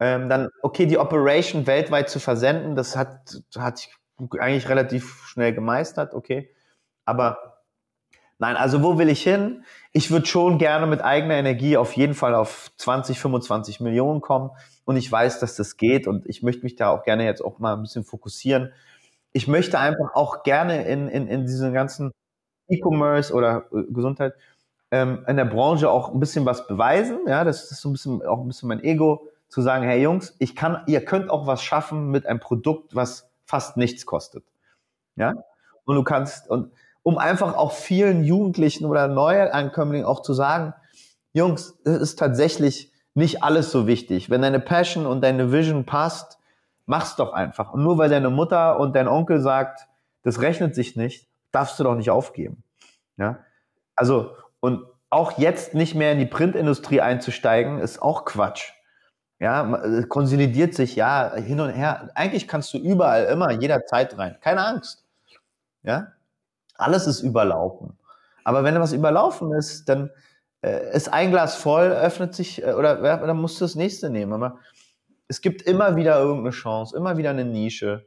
[0.00, 3.94] ähm, dann, okay, die Operation weltweit zu versenden, das hat, hat ich
[4.38, 6.54] eigentlich relativ schnell gemeistert, okay.
[7.04, 7.62] Aber
[8.38, 9.64] nein, also wo will ich hin?
[9.92, 14.50] Ich würde schon gerne mit eigener Energie auf jeden Fall auf 20, 25 Millionen kommen.
[14.84, 17.58] Und ich weiß, dass das geht und ich möchte mich da auch gerne jetzt auch
[17.58, 18.72] mal ein bisschen fokussieren.
[19.32, 22.12] Ich möchte einfach auch gerne in, in, in diesen ganzen
[22.68, 24.34] E-Commerce oder äh, Gesundheit
[24.90, 27.20] ähm, in der Branche auch ein bisschen was beweisen.
[27.26, 30.34] Ja, das ist so ein bisschen auch ein bisschen mein Ego zu sagen, hey Jungs,
[30.38, 34.44] ich kann, ihr könnt auch was schaffen mit einem Produkt, was fast nichts kostet.
[35.16, 35.34] Ja?
[35.84, 36.72] Und du kannst, und
[37.02, 40.74] um einfach auch vielen Jugendlichen oder Neuankömmlingen auch zu sagen,
[41.32, 44.30] Jungs, es ist tatsächlich nicht alles so wichtig.
[44.30, 46.38] Wenn deine Passion und deine Vision passt,
[46.90, 47.72] mach's doch einfach.
[47.72, 49.86] Und nur weil deine Mutter und dein Onkel sagt,
[50.22, 52.64] das rechnet sich nicht, darfst du doch nicht aufgeben.
[53.16, 53.38] Ja?
[53.94, 58.72] Also, und auch jetzt nicht mehr in die Printindustrie einzusteigen, ist auch Quatsch.
[59.38, 62.10] Ja, konsolidiert sich ja hin und her.
[62.14, 64.36] Eigentlich kannst du überall immer jederzeit rein.
[64.40, 65.06] Keine Angst.
[65.82, 66.08] Ja,
[66.74, 67.96] alles ist überlaufen.
[68.44, 70.10] Aber wenn was überlaufen ist, dann
[70.60, 74.10] äh, ist ein Glas voll, öffnet sich äh, oder ja, dann musst du das nächste
[74.10, 74.34] nehmen.
[74.34, 74.58] Aber
[75.30, 78.04] es gibt immer wieder irgendeine Chance, immer wieder eine Nische.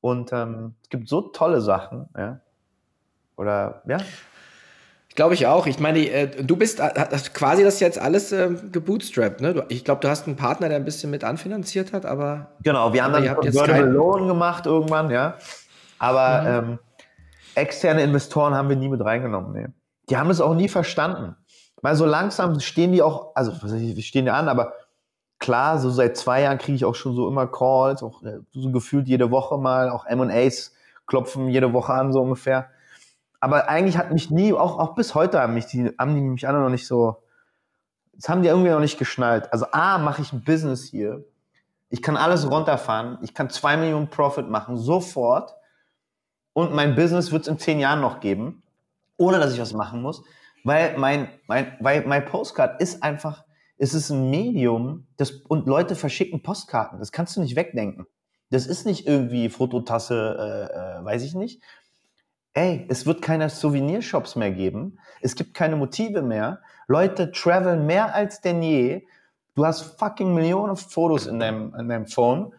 [0.00, 2.40] Und ähm, es gibt so tolle Sachen, ja.
[3.36, 3.98] Oder ja.
[5.16, 5.66] Glaube ich auch.
[5.66, 6.92] Ich meine, äh, du bist äh,
[7.34, 9.40] quasi das jetzt alles äh, gebootstrapped.
[9.40, 9.64] Ne?
[9.68, 12.52] Ich glaube, du hast einen Partner, der ein bisschen mit anfinanziert hat, aber.
[12.62, 15.36] Genau, wir haben dann Convertible Loan gemacht irgendwann, ja.
[15.98, 16.70] Aber mhm.
[16.70, 16.78] ähm,
[17.56, 19.52] externe Investoren haben wir nie mit reingenommen.
[19.52, 19.66] Nee.
[20.08, 21.34] Die haben es auch nie verstanden.
[21.82, 24.74] Weil so langsam stehen die auch, also wir stehen ja an, aber
[25.40, 28.22] klar, so seit zwei Jahren kriege ich auch schon so immer Calls, auch
[28.52, 30.72] so gefühlt jede Woche mal, auch M&As
[31.06, 32.70] klopfen jede Woche an, so ungefähr
[33.40, 36.46] aber eigentlich hat mich nie, auch, auch bis heute haben mich die, haben die mich
[36.46, 37.22] alle noch nicht so,
[38.12, 39.50] das haben die irgendwie noch nicht geschnallt.
[39.50, 41.24] Also A, mache ich ein Business hier.
[41.88, 43.18] Ich kann alles runterfahren.
[43.22, 45.54] Ich kann zwei Millionen Profit machen, sofort.
[46.52, 48.62] Und mein Business wird es in zehn Jahren noch geben,
[49.16, 50.22] ohne dass ich was machen muss.
[50.62, 53.44] Weil mein, mein, weil mein Postcard ist einfach,
[53.82, 56.98] es ist ein Medium, das, und Leute verschicken Postkarten.
[56.98, 58.06] Das kannst du nicht wegdenken.
[58.50, 61.62] Das ist nicht irgendwie Fototasse, äh, äh, weiß ich nicht,
[62.52, 68.14] ey, es wird keine Souvenirshops mehr geben, es gibt keine Motive mehr, Leute traveln mehr
[68.14, 69.06] als denn je,
[69.54, 72.52] du hast fucking Millionen Fotos in deinem, in deinem Phone,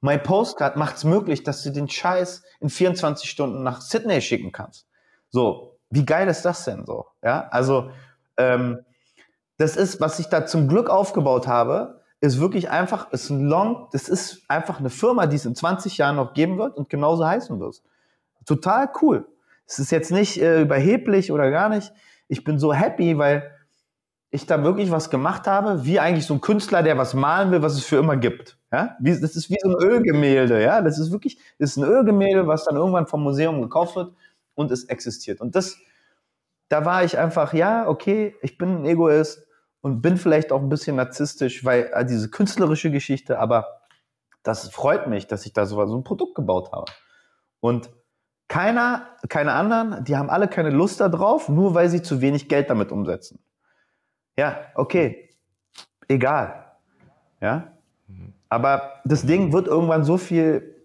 [0.00, 4.50] My Postcard macht es möglich, dass du den Scheiß in 24 Stunden nach Sydney schicken
[4.50, 4.88] kannst.
[5.30, 7.06] So, wie geil ist das denn so?
[7.22, 7.90] Ja, also
[8.36, 8.80] ähm,
[9.56, 13.88] das ist, was ich da zum Glück aufgebaut habe, ist wirklich einfach, ist ein Long,
[13.92, 17.26] das ist einfach eine Firma, die es in 20 Jahren noch geben wird und genauso
[17.26, 17.82] heißen wird.
[18.46, 19.26] Total cool.
[19.66, 21.92] Es ist jetzt nicht äh, überheblich oder gar nicht.
[22.28, 23.50] Ich bin so happy, weil
[24.30, 27.62] ich da wirklich was gemacht habe, wie eigentlich so ein Künstler, der was malen will,
[27.62, 28.58] was es für immer gibt.
[28.72, 28.96] Ja?
[28.98, 30.60] Wie, das ist wie so ein Ölgemälde.
[30.60, 30.82] Ja?
[30.82, 34.12] Das ist wirklich das ist ein Ölgemälde, was dann irgendwann vom Museum gekauft wird
[34.54, 35.40] und es existiert.
[35.40, 35.76] Und das,
[36.68, 39.43] da war ich einfach, ja, okay, ich bin ein Egoist
[39.84, 43.82] und bin vielleicht auch ein bisschen narzisstisch, weil äh, diese künstlerische Geschichte, aber
[44.42, 46.90] das freut mich, dass ich da so, so ein Produkt gebaut habe.
[47.60, 47.90] Und
[48.48, 52.70] keiner, keine anderen, die haben alle keine Lust darauf, nur weil sie zu wenig Geld
[52.70, 53.40] damit umsetzen.
[54.38, 55.28] Ja, okay,
[56.08, 56.64] egal.
[57.42, 57.74] Ja,
[58.48, 60.82] aber das Ding wird irgendwann so viel.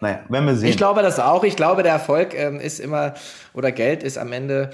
[0.00, 0.68] Naja, werden wir sehen.
[0.68, 1.44] Ich glaube das auch.
[1.44, 3.14] Ich glaube, der Erfolg ähm, ist immer,
[3.54, 4.70] oder Geld ist am Ende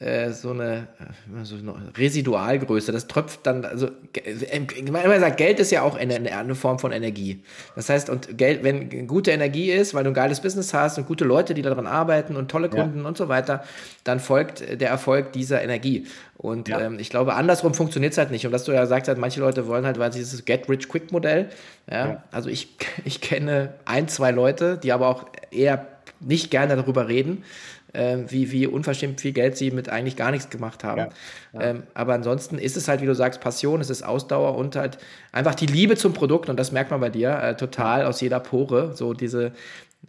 [0.00, 2.90] äh, so eine, äh, so eine Residualgröße.
[2.90, 6.78] Das tröpft dann, also äh, man immer sagt, Geld ist ja auch eine, eine Form
[6.78, 7.42] von Energie.
[7.76, 11.06] Das heißt, und Geld, wenn gute Energie ist, weil du ein geiles Business hast und
[11.06, 13.08] gute Leute, die daran arbeiten und tolle Kunden ja.
[13.08, 13.62] und so weiter,
[14.02, 16.06] dann folgt der Erfolg dieser Energie.
[16.38, 16.80] Und ja.
[16.80, 18.46] ähm, ich glaube, andersrum funktioniert es halt nicht.
[18.46, 21.50] Und was du ja sagst, halt, manche Leute wollen halt, weil dieses Get-Rich-Quick-Modell,
[21.90, 22.74] ja, ja, also ich,
[23.04, 25.86] ich kenne ein, zwei Leute, die aber auch eher
[26.20, 27.44] nicht gerne darüber reden,
[27.92, 30.98] äh, wie, wie unverschämt viel Geld sie mit eigentlich gar nichts gemacht haben.
[30.98, 31.08] Ja,
[31.52, 31.60] ja.
[31.60, 34.98] Ähm, aber ansonsten ist es halt, wie du sagst, Passion, es ist Ausdauer und halt
[35.32, 38.40] einfach die Liebe zum Produkt und das merkt man bei dir äh, total aus jeder
[38.40, 38.94] Pore.
[38.94, 39.52] So diese,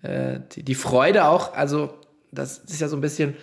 [0.01, 1.93] äh, die, die, Freude auch, also
[2.31, 3.35] das ist ja so ein bisschen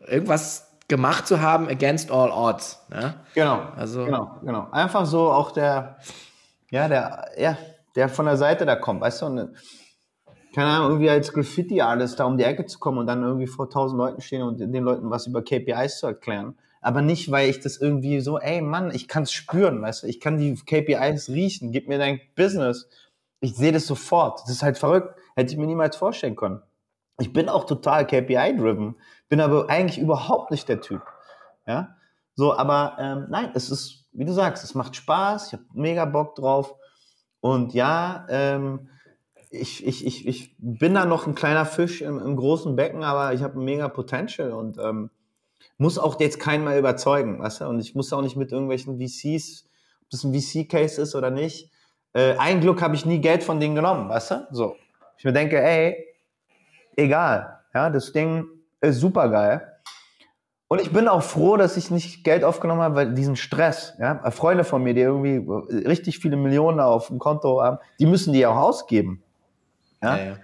[0.00, 2.84] irgendwas gemacht zu haben against all odds.
[2.90, 3.14] Ne?
[3.34, 3.62] Genau.
[3.76, 4.68] Also, genau, genau.
[4.72, 5.98] Einfach so auch der,
[6.70, 7.56] ja, der, ja,
[7.94, 9.50] der von der Seite da kommt, weißt du, und
[10.52, 13.70] keine Ahnung, irgendwie als Graffiti-Artist da um die Ecke zu kommen und dann irgendwie vor
[13.70, 16.56] tausend Leuten stehen und den Leuten was über KPIs zu erklären.
[16.80, 20.06] Aber nicht, weil ich das irgendwie so, ey Mann, ich kann es spüren, weißt du,
[20.08, 22.88] ich kann die KPIs riechen, gib mir dein Business.
[23.40, 24.40] Ich sehe das sofort.
[24.42, 25.16] Das ist halt verrückt.
[25.36, 26.60] Hätte ich mir niemals vorstellen können.
[27.20, 28.96] Ich bin auch total KPI-driven,
[29.28, 31.02] bin aber eigentlich überhaupt nicht der Typ.
[31.66, 31.96] Ja,
[32.34, 36.04] so, aber ähm, nein, es ist, wie du sagst, es macht Spaß, ich habe mega
[36.04, 36.74] Bock drauf.
[37.40, 38.88] Und ja, ähm,
[39.52, 43.34] ich, ich, ich, ich bin da noch ein kleiner Fisch im, im großen Becken, aber
[43.34, 45.10] ich habe mega Potential und ähm,
[45.76, 47.66] muss auch jetzt keinen mal überzeugen, weißt du?
[47.66, 49.68] Und ich muss auch nicht mit irgendwelchen VCs,
[50.02, 51.70] ob das ein VC-Case ist oder nicht.
[52.14, 54.46] Äh, ein Glück habe ich nie Geld von denen genommen, weißt du?
[54.52, 54.76] So.
[55.18, 56.06] Ich mir denke, ey,
[56.96, 57.60] egal.
[57.74, 58.46] Ja, das Ding
[58.80, 59.68] ist super geil.
[60.68, 64.30] Und ich bin auch froh, dass ich nicht Geld aufgenommen habe, weil diesen Stress, ja,
[64.30, 65.44] Freunde von mir, die irgendwie
[65.86, 69.22] richtig viele Millionen auf dem Konto haben, die müssen die ja auch ausgeben.
[70.02, 70.16] Ja?
[70.16, 70.36] ja, ja.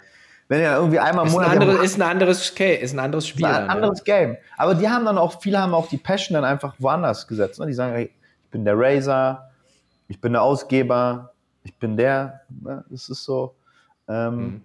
[0.49, 1.51] Wenn ja irgendwie einmal im Monat.
[1.51, 3.45] Ein anderes, ist, ein anderes, ist ein anderes Spiel.
[3.45, 4.19] Ein anderes ja.
[4.19, 4.37] Game.
[4.57, 7.61] Aber die haben dann auch, viele haben auch die Passion dann einfach woanders gesetzt.
[7.61, 7.67] Ne?
[7.67, 8.05] Die sagen, hey,
[8.45, 9.51] ich bin der Razer,
[10.09, 11.33] ich bin der Ausgeber,
[11.65, 12.41] ich bin der.
[12.49, 12.83] Ne?
[12.89, 13.55] Das ist so.
[14.09, 14.63] Ähm, mhm.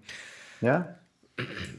[0.62, 0.88] Ja.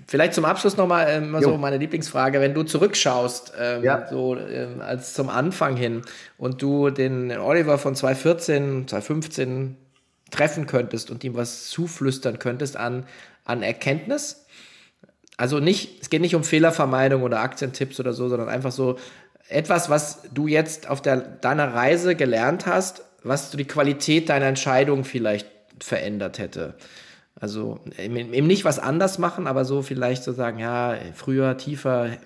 [0.07, 2.41] Vielleicht zum Abschluss nochmal ähm, so meine Lieblingsfrage.
[2.41, 4.07] Wenn du zurückschaust, ähm, Ja.
[4.07, 6.03] so ähm, als zum Anfang hin
[6.37, 9.79] und du den Oliver von 2014, 2015
[10.35, 13.07] treffen könntest und ihm was zuflüstern könntest an,
[13.45, 14.45] an Erkenntnis,
[15.37, 18.99] also nicht, es geht nicht um Fehlervermeidung oder Aktientipps oder so, sondern einfach so
[19.49, 24.47] etwas, was du jetzt auf der, deiner Reise gelernt hast, was du die Qualität deiner
[24.47, 25.49] Entscheidung vielleicht
[25.81, 26.75] verändert hätte.
[27.35, 32.07] Also eben eben nicht was anders machen, aber so vielleicht so sagen, ja, früher, tiefer,
[32.07, 32.19] äh,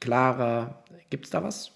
[0.00, 0.84] klarer.
[1.10, 1.72] Gibt es da was?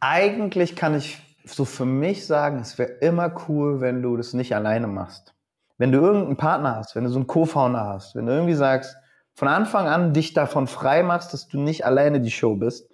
[0.00, 1.18] Eigentlich kann ich
[1.54, 5.34] so für mich sagen, es wäre immer cool, wenn du das nicht alleine machst.
[5.76, 8.96] Wenn du irgendeinen Partner hast, wenn du so einen Co-Founder hast, wenn du irgendwie sagst,
[9.34, 12.90] von Anfang an dich davon frei machst, dass du nicht alleine die Show bist,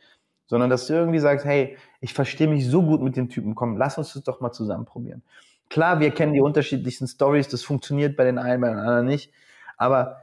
[0.47, 3.79] sondern dass du irgendwie sagst, hey, ich verstehe mich so gut mit dem Typen, komm,
[3.79, 5.23] lass uns das doch mal zusammen probieren.
[5.71, 9.33] Klar, wir kennen die unterschiedlichsten Stories, das funktioniert bei den einen, bei den anderen nicht,
[9.79, 10.19] aber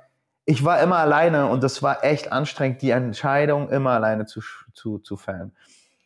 [0.45, 4.41] ich war immer alleine und das war echt anstrengend, die Entscheidung immer alleine zu,
[4.73, 5.51] zu, zu fällen.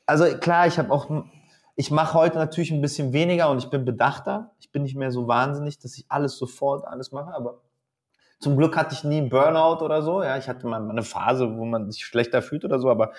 [0.06, 1.10] Also klar, ich habe auch,
[1.76, 4.52] ich mache heute natürlich ein bisschen weniger und ich bin bedachter.
[4.60, 7.62] Ich bin nicht mehr so wahnsinnig, dass ich alles sofort alles mache, aber
[8.40, 10.24] zum Glück hatte ich nie einen Burnout oder so.
[10.24, 13.12] Ja, ich hatte mal eine Phase, wo man sich schlechter fühlt oder so, aber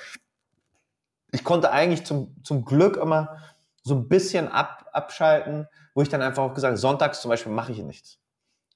[1.33, 3.39] ich konnte eigentlich zum, zum Glück immer
[3.83, 7.53] so ein bisschen ab, abschalten, wo ich dann einfach auch gesagt habe, sonntags zum Beispiel
[7.53, 8.19] mache ich nichts.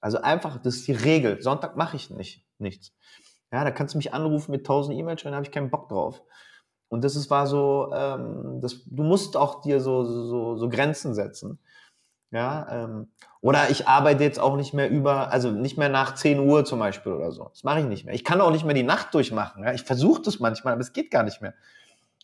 [0.01, 1.41] Also einfach, das ist die Regel.
[1.43, 2.93] Sonntag mache ich nicht, nichts.
[3.53, 6.22] Ja, da kannst du mich anrufen mit tausend E-Mails, dann habe ich keinen Bock drauf.
[6.91, 11.14] Und das ist, war so, ähm, das, du musst auch dir so, so, so Grenzen
[11.14, 11.59] setzen.
[12.32, 13.09] Ja, ähm,
[13.41, 16.78] oder ich arbeite jetzt auch nicht mehr über, also nicht mehr nach 10 Uhr zum
[16.78, 17.45] Beispiel oder so.
[17.45, 18.14] Das mache ich nicht mehr.
[18.14, 19.64] Ich kann auch nicht mehr die Nacht durchmachen.
[19.64, 19.72] Ja?
[19.72, 21.55] Ich versuche das manchmal, aber es geht gar nicht mehr.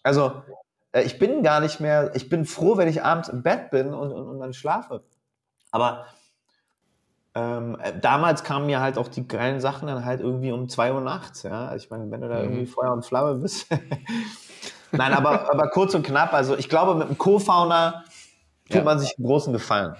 [0.02, 0.42] Also
[0.92, 3.94] äh, ich bin gar nicht mehr, ich bin froh, wenn ich abends im Bett bin
[3.94, 5.04] und, und, und dann schlafe.
[5.70, 6.06] Aber
[7.36, 10.94] ähm, äh, damals kamen mir halt auch die geilen Sachen dann halt irgendwie um 2
[10.94, 11.42] Uhr nachts.
[11.42, 11.74] Ja?
[11.74, 13.66] Ich meine, wenn du da irgendwie Feuer und Flamme bist.
[14.92, 16.32] Nein, aber, aber kurz und knapp.
[16.32, 18.04] Also ich glaube, mit einem Co-Founder
[18.68, 18.82] tut Ja.
[18.84, 19.96] man sich einen großen Gefallen.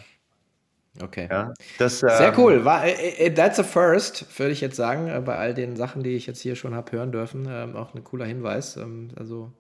[1.03, 1.29] Okay.
[1.31, 1.53] Ja?
[1.79, 2.65] Das, Sehr ähm, cool.
[2.65, 6.17] War, äh, äh, that's a first, würde ich jetzt sagen, bei all den Sachen, die
[6.17, 7.47] ich jetzt hier schon habe hören dürfen.
[7.51, 8.79] Ähm, auch ein cooler Hinweis.
[8.79, 9.53] Ähm, also,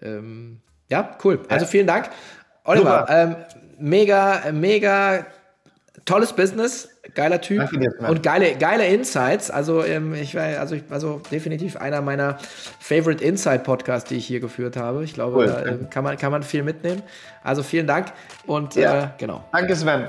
[0.00, 1.40] ähm, ja, cool.
[1.50, 2.08] Also vielen Dank.
[2.64, 3.36] Oliver, ähm,
[3.78, 5.26] mega, mega
[6.04, 7.68] tolles Business, geiler Typ
[8.08, 9.50] und geile, geile Insights.
[9.50, 12.38] Also, ähm, ich war, also, ich, also definitiv einer meiner
[12.78, 15.04] Favorite Insight Podcasts, die ich hier geführt habe.
[15.04, 15.46] Ich glaube, Cool.
[15.46, 17.02] da ähm, kann, man, kann man viel mitnehmen.
[17.42, 18.12] Also vielen Dank
[18.46, 19.04] und Ja.
[19.04, 19.44] äh, genau.
[19.52, 20.08] Danke, Sven.